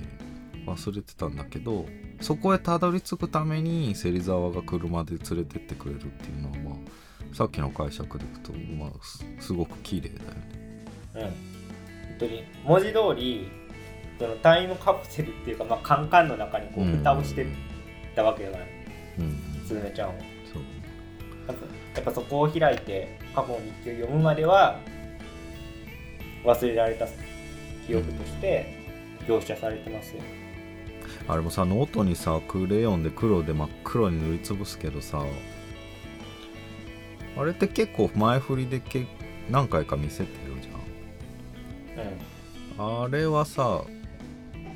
[0.67, 1.87] 忘れてたんだけど
[2.21, 10.89] そこへたどり着くために芹沢が車で連れてってくれるっていうのはまあさっきの解釈でいくと、まあ、すすごく綺麗だよね。
[11.15, 11.33] うん、本
[12.19, 13.49] 当に文字通り
[14.19, 16.99] そのタイムカプセルっていうか、まあ、カンカンの中にこううん。
[16.99, 17.47] 蓋をして
[18.15, 18.65] たわけだから、
[19.21, 19.39] うん。
[19.65, 20.13] スズメちゃんを。
[20.53, 20.63] そう。
[21.47, 24.79] やっぱやっぱそこを開いて過去の日記を読むまでは
[26.45, 27.07] 忘れられた
[27.87, 28.77] 記憶として
[29.27, 30.23] 描写されてますよ、
[31.27, 35.25] あれもさノートにさクレヨンで黒で真っ黒に塗りつぶすけどさ
[37.37, 39.07] あれって結構前振りでけ
[39.51, 43.05] 何回か見せてるじゃん。
[43.05, 43.83] あれはさ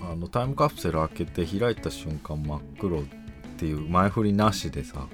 [0.04, 3.04] あのタイムカプセル開けて開いた瞬間真っ黒っ
[3.56, 5.06] ていう前振りなしでさ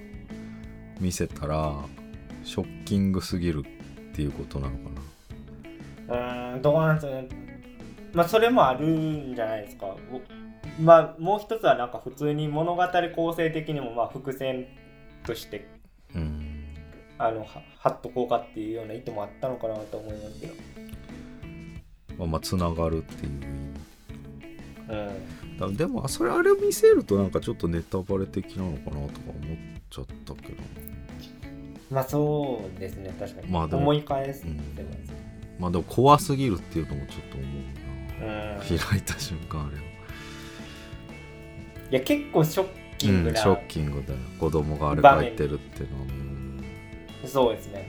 [0.99, 1.75] 見せたら
[2.43, 3.65] ショッキングすぎる
[4.11, 4.85] っていうことなのか
[6.09, 6.55] な。
[6.55, 7.29] うんどうなんですかね。
[8.15, 9.87] まあそれもあるんじゃないですか。
[9.87, 9.99] お
[10.83, 12.83] まあもう一つはなんか普通に物語
[13.15, 14.67] 構成的にもまあ伏線
[15.25, 15.69] として
[16.15, 16.65] うん。
[17.19, 17.47] あのは
[17.79, 20.55] 貼っとこうかっていうような意図もあったのかなと思いますけど。
[22.17, 23.79] まあまあつながるっていう意味
[24.89, 25.59] うん。
[25.59, 29.09] だでもあそれあれを見せるとなんかちょっとネタバレ的なのかなとか思っ
[29.91, 30.57] ちゃったけど。
[31.91, 33.15] まあそうですね。
[33.19, 33.83] 確かに、まあでも。
[33.83, 34.61] 思い返すうん。
[35.59, 38.61] まあでも怖すぎるっていうのもちょっと思うな、うん。
[38.61, 39.81] 開いた瞬間あれを
[41.91, 42.67] いや結構ショッ
[42.99, 44.19] キングうん、な、ショッキングだよ。
[44.39, 46.65] 子供があれ書いてるっていうのはうん
[47.27, 47.87] そうですね。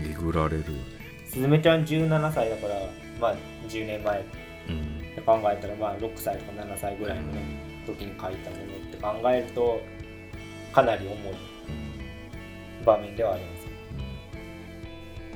[0.00, 0.06] うん。
[0.06, 1.02] えぐられるよね。
[1.26, 2.74] すずめちゃん17歳だから
[3.18, 3.36] まあ
[3.68, 4.24] 10年前
[4.68, 5.14] っうん。
[5.14, 7.40] て考えたらまあ6歳とか7歳ぐらいのね、
[7.86, 9.80] 時に書いたものって考えると
[10.72, 11.16] かなり重い
[12.84, 13.62] 場面ではあります。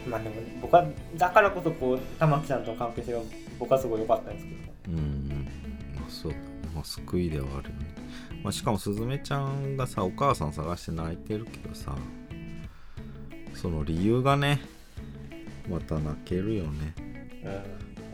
[0.08, 3.20] まあでも僕はだからこそこう玉木さんとの関係性が
[3.58, 4.58] 僕はすごい良かったんですけど。
[4.88, 5.48] うん、うん
[5.96, 6.32] まあそう
[6.74, 7.86] まあ救いではあるよね、
[8.44, 11.96] まあ、しかもすずめちゃんがさお母さん探して泣いてるけどさ
[13.54, 14.60] その理由がね
[15.68, 16.94] また泣けるよね。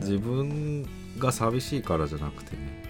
[0.01, 0.05] うん。
[0.05, 0.87] 自分
[1.19, 2.83] が寂しいからじゃなくてね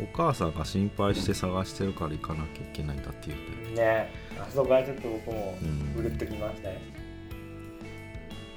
[0.00, 3.82] お母さんが心配して探してるから行かなきゃいけないんだっていうね。
[3.82, 6.00] ねあそこはちょっと僕もうん。
[6.00, 6.80] うるっときましたね、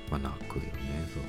[0.09, 0.69] まあ泣くよね
[1.13, 1.19] そ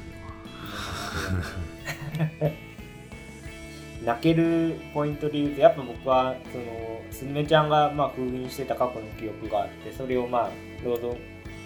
[4.04, 10.50] 泣けるポイントで言うとやっぱ僕はそのすずめちゃんがまあ封印してた過去の記憶があってそれをまあ
[10.84, 11.16] ロード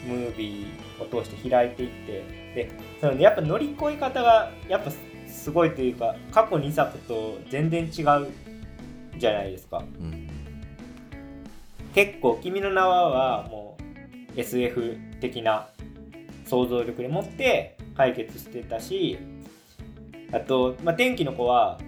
[0.06, 2.12] ムービーを通して開いていって
[2.54, 4.90] でそのやっぱ乗り越え方がやっぱ
[5.49, 8.28] すごいというか過去2作と全然違う
[9.16, 9.78] じゃないですか。
[9.78, 10.28] うん。
[11.94, 13.09] 結構「君の名は」
[13.40, 13.78] はも
[14.36, 15.68] う SF 的な
[16.44, 19.18] 想像力でもって解決してたし
[20.32, 21.78] あと、まあ、天気の子は、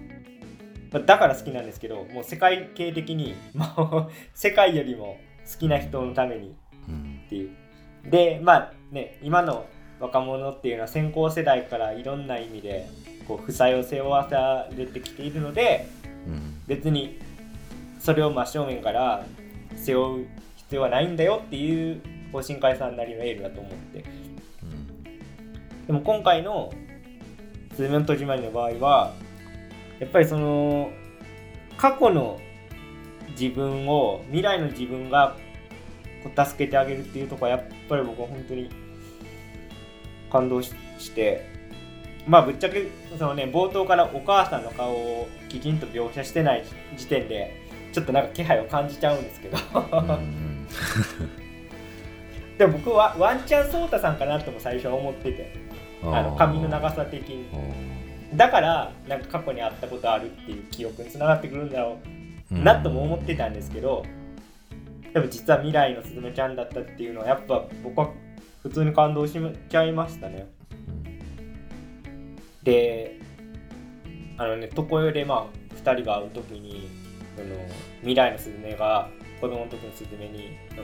[0.91, 6.55] まあだから好きなんですけどもう世界系的にもう世界よりも好きな人のために
[6.89, 7.51] うんっていう。
[8.09, 9.67] でまあね今の
[9.99, 12.87] 若者っていうのは先行世代からいろんな意味で
[13.27, 15.87] こう負債を背負わされてきているので
[16.27, 16.61] うん。
[16.67, 17.19] 別に
[17.99, 19.25] それを真正面から
[19.75, 22.01] 背負う必要はないんだよっていう
[22.31, 24.05] 方針会さんなりのエールだと思って。
[24.63, 25.03] うん。
[25.87, 26.71] でも今回の
[27.75, 29.13] 「ズームの戸締まり」の場合は
[29.99, 30.91] やっぱりその
[31.77, 32.39] 過去の
[33.31, 35.35] 自分を未来の自分が
[36.23, 38.69] こう助けてあげるっていうところはやっぱり僕は本当に
[40.31, 41.50] 感動しして
[42.27, 46.63] まあぶっちゃけそのね冒頭からお母さんの顔をきちんと描写してない
[46.95, 47.55] 時点で
[47.91, 49.57] ちょっとなんか気配を感じちゃうんですけど。
[49.93, 50.67] うん
[52.57, 55.71] でも僕はワンチャン颯太さんかなとも最初は思ってて。
[56.03, 57.45] あの髪の長さ的に。
[58.35, 61.97] だからなんか過去にあったことあるっていう記憶につながってくるんだろ
[62.51, 64.03] うなとも思ってたんですけど。
[65.13, 68.11] でも実は未来のすずめちゃんだったっていうのはやっぱ僕は
[68.63, 69.33] 普通に感動し
[69.69, 70.47] ちゃいましたね
[72.63, 73.19] で
[74.37, 76.89] あのね常世でまあ2人が会う時に
[77.35, 77.55] その
[77.99, 79.09] 未来のスズメが
[79.39, 80.83] 子供の時のスズメにその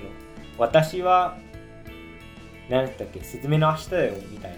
[0.57, 1.37] 私は
[2.69, 4.57] 何だったっけスズメの明日だよみたいな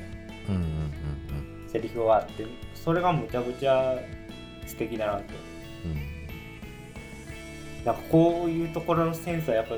[0.50, 3.96] うんうんうんセリフがあってそれがむちゃくちゃ
[4.66, 5.24] 素敵だなと
[5.86, 6.20] うん。
[7.86, 9.76] なんかこういうところのセンスはやっぱ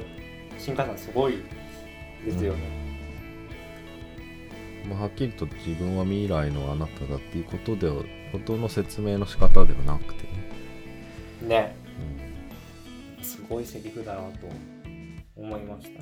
[0.58, 1.44] 新海さんすごい
[2.26, 2.60] ですよね、
[4.88, 10.24] まあ、はっきりと自分は未来のあなただっていうことではことの説明の仕方ではなくて
[11.44, 11.76] ね、ね。
[13.22, 14.48] すごいセリフだなと
[15.36, 16.02] 思いました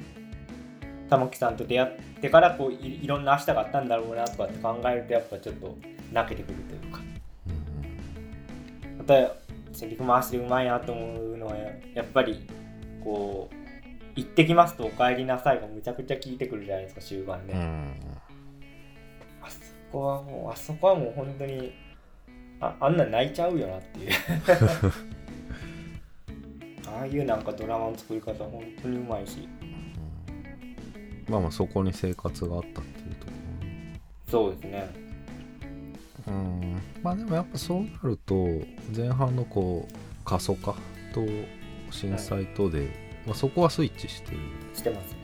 [1.09, 5.77] 玉木さんと出会ってからこういいろんな明日があったんだろうなとかって考えるとやっぱちょっと
[6.13, 6.99] 泣けてくるというか。
[6.99, 7.51] う
[8.95, 9.35] んまた
[9.73, 12.45] セリフ回しでうまいなと思うのはややっぱり
[13.03, 13.55] こう
[14.15, 17.93] 「行ってきますとお帰りなさい」がむちゃくちゃ効いてくるじゃないですか終盤ね、うん
[19.49, 19.59] あそ
[19.91, 21.73] こはもうあそこはもう本当に
[22.61, 24.11] ああんなん泣いちゃうよなっていう。
[26.87, 29.47] ああいうなんかドラマの作り方本当にうまいし。
[31.29, 33.31] まあまあそこに生活があったっていうとこ
[34.27, 34.89] そうですね。
[36.27, 36.81] ろうん。
[37.01, 38.47] まあでもやっぱそうなると
[38.95, 39.93] 前半のこう
[40.25, 40.75] 過疎化
[41.13, 41.23] と
[41.91, 42.87] 震災とで、
[43.25, 44.37] まあ、そこはスイッチしてる。
[44.73, 45.19] してますね。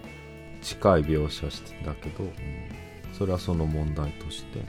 [0.61, 2.32] 近い描写してだけど、うん
[3.18, 4.59] それはその問題として。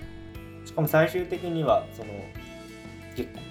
[0.64, 2.10] しかも最終的にはその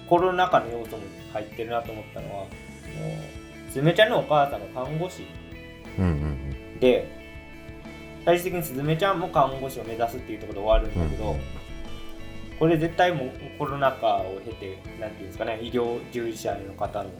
[0.08, 5.26] コロナ禍の要素も入ってるなと思ったのはもうすずめちゃんのお母さんが看護師
[5.98, 7.08] うんうんで
[8.24, 11.40] 最終的にすずめちゃんも看護師を目指すっていうところで終わるんだけど、うん
[12.58, 17.10] これ絶対もうコロナ禍を経てなんていうんですかね医療従事者の方の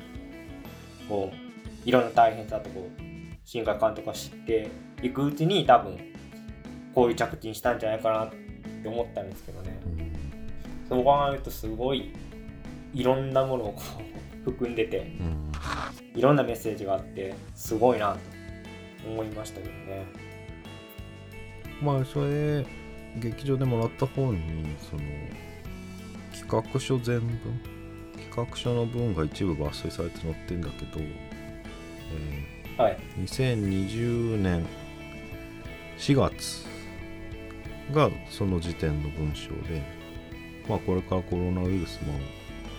[1.08, 3.02] こういろんな大変さとこう
[3.44, 4.70] 新海監督が知って
[5.02, 5.98] いくうちに多分
[6.96, 9.78] こういう着地にしたんじゃないかなって思ったんですけどね。
[9.84, 10.88] うん。
[10.88, 12.10] そう考えるとすごい
[12.94, 13.82] いろんなものをこ
[14.40, 15.52] う 含んでてうん。
[16.14, 18.18] いろんなメッセージがあってすごいなと
[19.10, 20.06] 思いましたけどね。
[21.82, 22.64] まあそれ
[23.18, 25.02] 劇場でもらった本にその
[26.32, 27.60] 企画書全文？
[28.30, 31.00] 企画書の文が一部抜粋されて載ってるんだけど、
[32.78, 32.98] えはい。
[33.18, 34.64] ー2020年
[35.98, 36.75] 4月
[37.92, 39.82] がその時点の文章で
[40.68, 42.12] まあこれからコロナウイルスも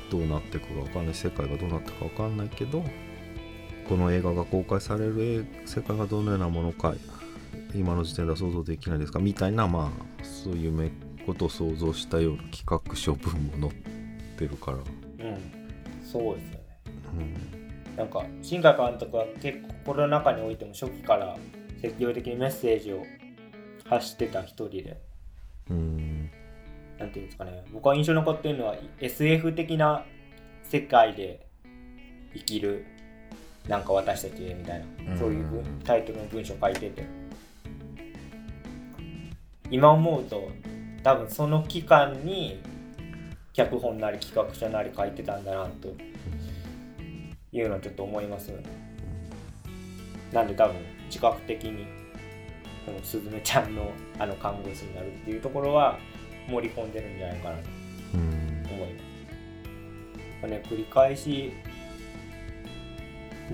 [0.09, 2.83] どうなっていくかわかんない世界がどうなっていくかわかんないけど
[3.87, 6.93] この映画が公開される世界がどのようなものか
[7.73, 10.91] 今の時点では想像できないですかみたいなまあそういうめ
[11.27, 13.81] ことを想像したような企画書文も載っ
[14.37, 15.37] てるから、うん。
[16.01, 16.59] そうですよね。
[17.89, 21.37] うん、なんか新海監督は結構コロナ禍においても初期から
[21.81, 23.03] 積極的にメッセージを
[23.89, 25.01] 発してた一人で。
[25.69, 26.29] うん。
[26.97, 27.63] なんていうんですかね。
[27.71, 30.05] 僕は印象に残ってるのは SF 的な
[30.63, 31.47] 世界で
[32.33, 32.85] 生きる
[33.67, 35.05] なんか私たちへみたいうん。
[35.11, 37.05] なそういう文タイトルの文章を書いてて。
[39.69, 40.49] 今思うと
[41.03, 42.61] 多分その期間に
[43.51, 45.93] 脚本なり企画書なり書いてたんだなと
[47.51, 48.65] いうのはちょっと思いますよね。
[50.31, 50.75] なんで多分
[51.07, 51.85] 自覚的に
[52.87, 55.99] このすずめちゃんのあの看護師になるっていうところは
[56.49, 57.63] 盛り込んでるんじゃないかなと
[58.13, 59.03] 思います。
[60.41, 61.51] まあね、繰り返し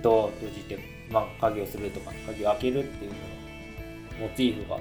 [0.03, 0.77] ドアを閉じて、
[1.09, 3.17] まあ、鍵をするとか鍵を開けるっていうの
[4.19, 4.77] のモチーフが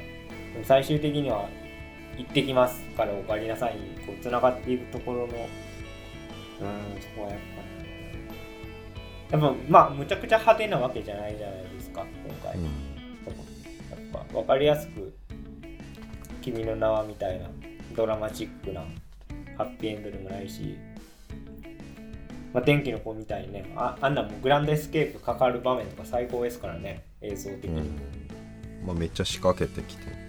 [0.64, 1.48] 最終的には
[2.18, 5.28] 「行ってきます」から「お帰りなさい」にこうつながっていくところのうん
[7.00, 7.38] そこはやっ
[9.30, 12.58] ぱねやっぱまあむちゃくちゃ派手なわけじゃないじゃないですか今回。
[12.58, 12.81] うん
[14.32, 15.14] 分かりやすく
[16.40, 17.50] 「君の名は」みたいな
[17.94, 18.82] ドラマチックな
[19.56, 20.76] ハッピーエンドでもないし、
[22.52, 28.86] まあ、天気の子みたいにねああんなもうグランドエスケープかかる場面とか最高ですからね映像的に、うん。
[28.86, 30.22] まあ、めっちゃ仕掛けてきて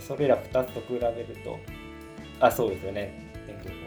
[0.00, 1.58] それら2つと比べると
[2.40, 3.80] あそうですよね天気の子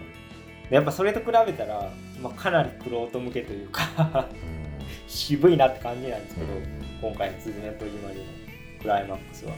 [0.70, 1.92] でやっぱそれと比べたら、
[2.22, 4.28] まあ、かなり玄人向けというかな、
[5.08, 6.84] 渋いなって感じなんですけど、うん。
[7.02, 8.43] 今回の「すずめと今り」の
[8.84, 9.54] クライマックスは。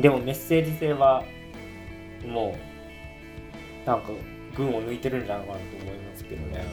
[0.00, 1.24] でもメッセージ性は
[2.24, 2.56] も
[3.84, 4.10] うなんか
[4.56, 6.64] 群を抜いてるんじゃないかなと思いますけどね、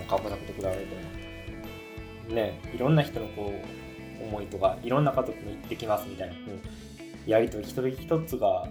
[0.00, 0.68] うん、過去作と比べて
[2.28, 2.34] も。
[2.34, 3.52] ねいろんな人のこ
[4.20, 6.40] う思いとかいろんな家族も行ってきますみたいな、うん
[7.26, 8.68] やりとり一人一つが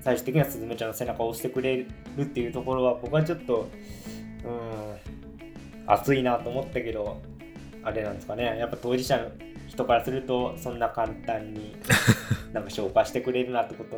[0.00, 1.86] 最終的にはすずめちゃんの背中を押してくれる
[2.22, 3.68] っていうところは僕はちょっと
[4.44, 4.96] うん
[5.86, 7.20] 熱いなと思ったけど
[7.82, 8.56] あれなんですかね。
[8.58, 9.30] やっぱ当事者
[9.78, 11.76] 人からするとそんな簡単に
[12.52, 13.96] なんか消化してくれるなってこと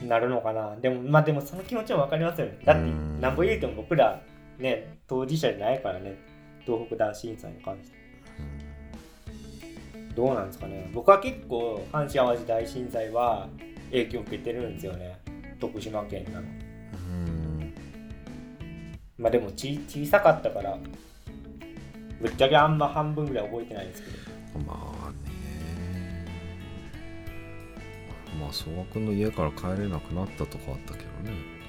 [0.00, 0.76] になるのかな。
[0.76, 2.58] でもまあでもその気持ちも分かりますよね。
[2.64, 4.22] だってうんなんぼ言うても僕ら
[4.58, 6.14] ね当事者じゃないからね。
[6.64, 7.98] 東北大震災に関して。
[10.14, 10.88] どうなんですかね。
[10.94, 13.48] 僕は結構阪神・淡路大震災は
[13.90, 15.18] 影響を受けてるんですよね。
[15.58, 16.40] 徳島県なの。
[16.40, 17.74] うん。
[19.18, 20.78] まあでもち小さかったから
[22.20, 26.26] ぶっちゃけあんま半分ぐらい覚えてないですけどまあね。
[28.38, 31.60] まあ総学の家から帰れなくなったとかあったけどね。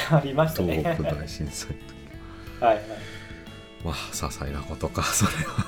[0.10, 0.78] ありましたね。
[0.78, 1.76] 東北大震災の
[2.58, 2.84] 時はいはい。
[3.84, 5.66] まあ些細なことかそれは。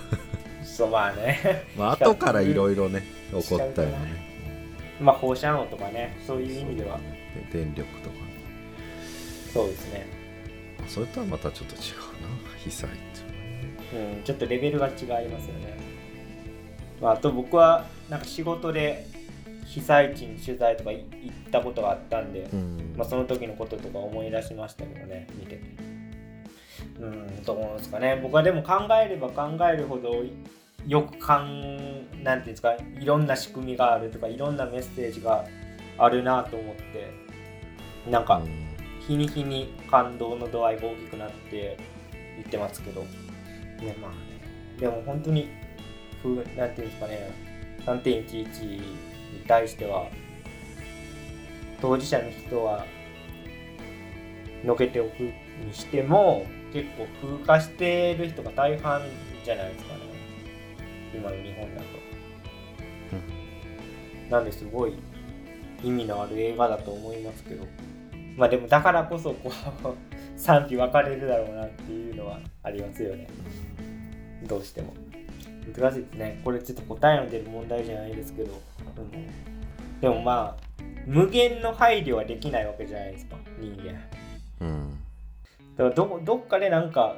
[0.65, 1.65] そうまあね。
[1.77, 3.97] まあ後からいろいろね起こったよね。
[5.01, 6.99] まあ放射能とかねそういう意味では。
[7.51, 8.17] で電力とか。
[8.17, 8.23] ね
[9.53, 10.07] そうですね。
[10.79, 11.81] まあそれとはまたちょっと違う
[12.23, 12.43] な。
[12.65, 14.17] 被災っていうのはね。
[14.17, 15.77] うんちょっとレベルが違いますよね、
[17.03, 19.07] まあ、あと僕はなんか仕事で
[19.67, 22.95] 被災地に取材とかい行ったことがあったんで、うん。
[22.97, 25.63] まあ、その時のこととか思い出しましたけどね見てて。
[27.01, 28.21] うんどうなんですかね。
[28.23, 30.25] 僕はでも考えれば考えるほど
[30.87, 35.45] よくかんなんていうんですかいろんな仕組みがあるとかいろんなメッセージが
[35.99, 37.13] あるなと思って
[38.09, 38.43] なんか
[39.07, 41.79] 日に日に感動の度合いが大きくなって
[42.39, 43.01] いってますけど。
[43.03, 44.17] ねまあね。
[44.79, 45.49] でも本当に
[46.23, 47.31] ふうなんていうんですかね
[47.87, 48.83] 3.11に
[49.47, 50.07] 対しては
[51.81, 52.87] 当事者の人は
[54.65, 55.35] のけておくに
[55.73, 59.03] しても結構風化してる人が大半
[59.45, 60.01] じゃないですかね。
[61.15, 61.87] 今の日本だと、
[64.31, 64.95] なんですごい
[65.83, 67.67] 意味のある映画だと思いますけど。
[68.37, 69.93] まあでもだからこそこう
[70.41, 73.27] 賛否分かれるだろうなっていうのはありますよね。
[74.45, 74.95] どうしても
[75.67, 76.41] 難しいですね。
[76.45, 78.61] これちょっと答えの出る問題じゃないですけど、
[78.97, 83.37] うん、でもまあ無限の配慮はできないわけじゃないですか。
[83.59, 84.01] 人間。
[84.61, 84.99] うん。
[85.77, 87.17] だからどどっかでなんか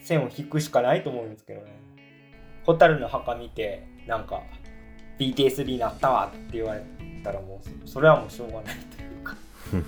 [0.00, 1.80] 線を引くしかないと思うんですけどね。
[2.66, 4.42] 蛍の墓見てなんか
[5.18, 6.84] PTSD になったわって言われ
[7.22, 9.36] たらもうそそれはもうしょうがないというか。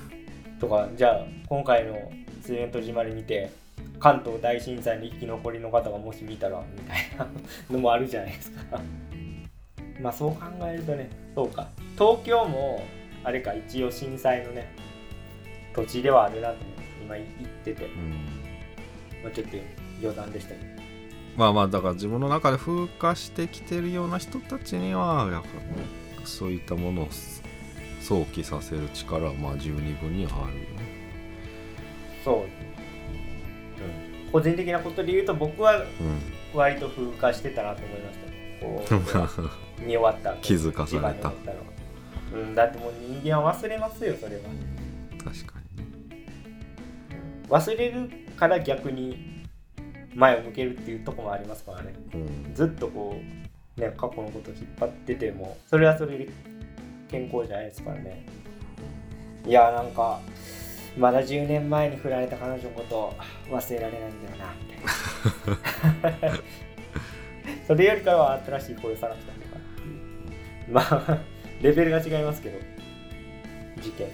[0.61, 2.13] とかじゃあ今回の
[2.43, 3.51] 「通園戸締まり」見て
[3.99, 7.27] 関東大震災の生き残りの方がもし見たらみたいな
[7.71, 8.81] のもあるじゃないですか。
[10.01, 11.69] まあそう考えるとねそうか。
[11.99, 12.83] 東京も
[13.25, 14.73] あれか一応震災のね
[15.75, 16.65] 土地ではあるなって
[17.03, 17.29] 今言っ
[17.65, 18.11] てて、うん。
[19.23, 19.57] まあ、ちょっと
[20.01, 20.83] 余談でしたけど。
[21.37, 25.49] まあまあだから自分の中で風化してきてるような人たちにはやっぱ
[26.27, 27.09] そういったものを
[28.01, 30.67] 想起させる力はまあ十二分にはあるよね。
[32.25, 32.49] そう、うん、
[34.33, 35.85] 個人的なことで言うと僕は
[36.55, 38.23] 割と風化してたなと思いました。
[38.63, 38.83] こ
[39.79, 40.33] う見終わった。
[40.33, 41.33] 後気づかされた。
[42.33, 44.43] うん、だってもう人間は忘れますよそれは。
[45.13, 45.87] うん、確かにね。
[47.49, 49.45] 忘れるから逆に
[50.15, 51.95] 前を向けるっていうところもありますからね。
[52.15, 52.55] うん。
[52.55, 53.21] ずっとこ
[53.77, 56.29] うね過去のことを引っ張っててもそれはそれで
[57.11, 58.27] 健康じゃないですからね。
[59.47, 60.21] いやーなんか
[60.97, 63.17] まだ10年前に振られた彼女のこと
[63.51, 66.39] 忘れられないんだよなみたいな。
[67.67, 71.19] それよりかは新しい声を探したのかまあ
[71.63, 72.59] レベルが違いますけど。
[73.83, 74.13] 事件の。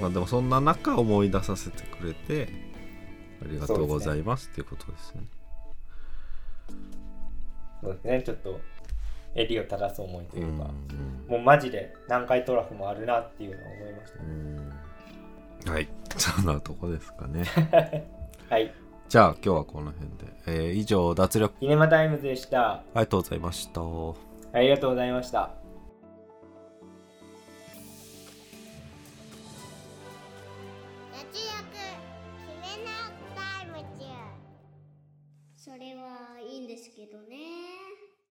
[0.00, 2.48] まあでもそんな中思い出させてくれて
[3.42, 5.22] ありがとうございますっていうことですね。
[7.80, 8.22] そうですね。
[8.24, 8.60] ちょっと
[9.34, 14.22] 襟を正す思いとういうか、んもうマジで南海トラフもあるなっていうのを思いました。
[14.22, 15.72] うん。
[15.74, 15.88] はい。
[16.16, 17.44] そんなとこですかね。
[18.48, 18.72] はい。
[19.08, 20.16] じゃあ今日はこの辺で、
[20.46, 21.54] えー以上脱力。
[21.60, 22.72] キネマタイムズでした。
[22.72, 23.80] ありがとうございました。
[24.52, 25.67] ありがとうございました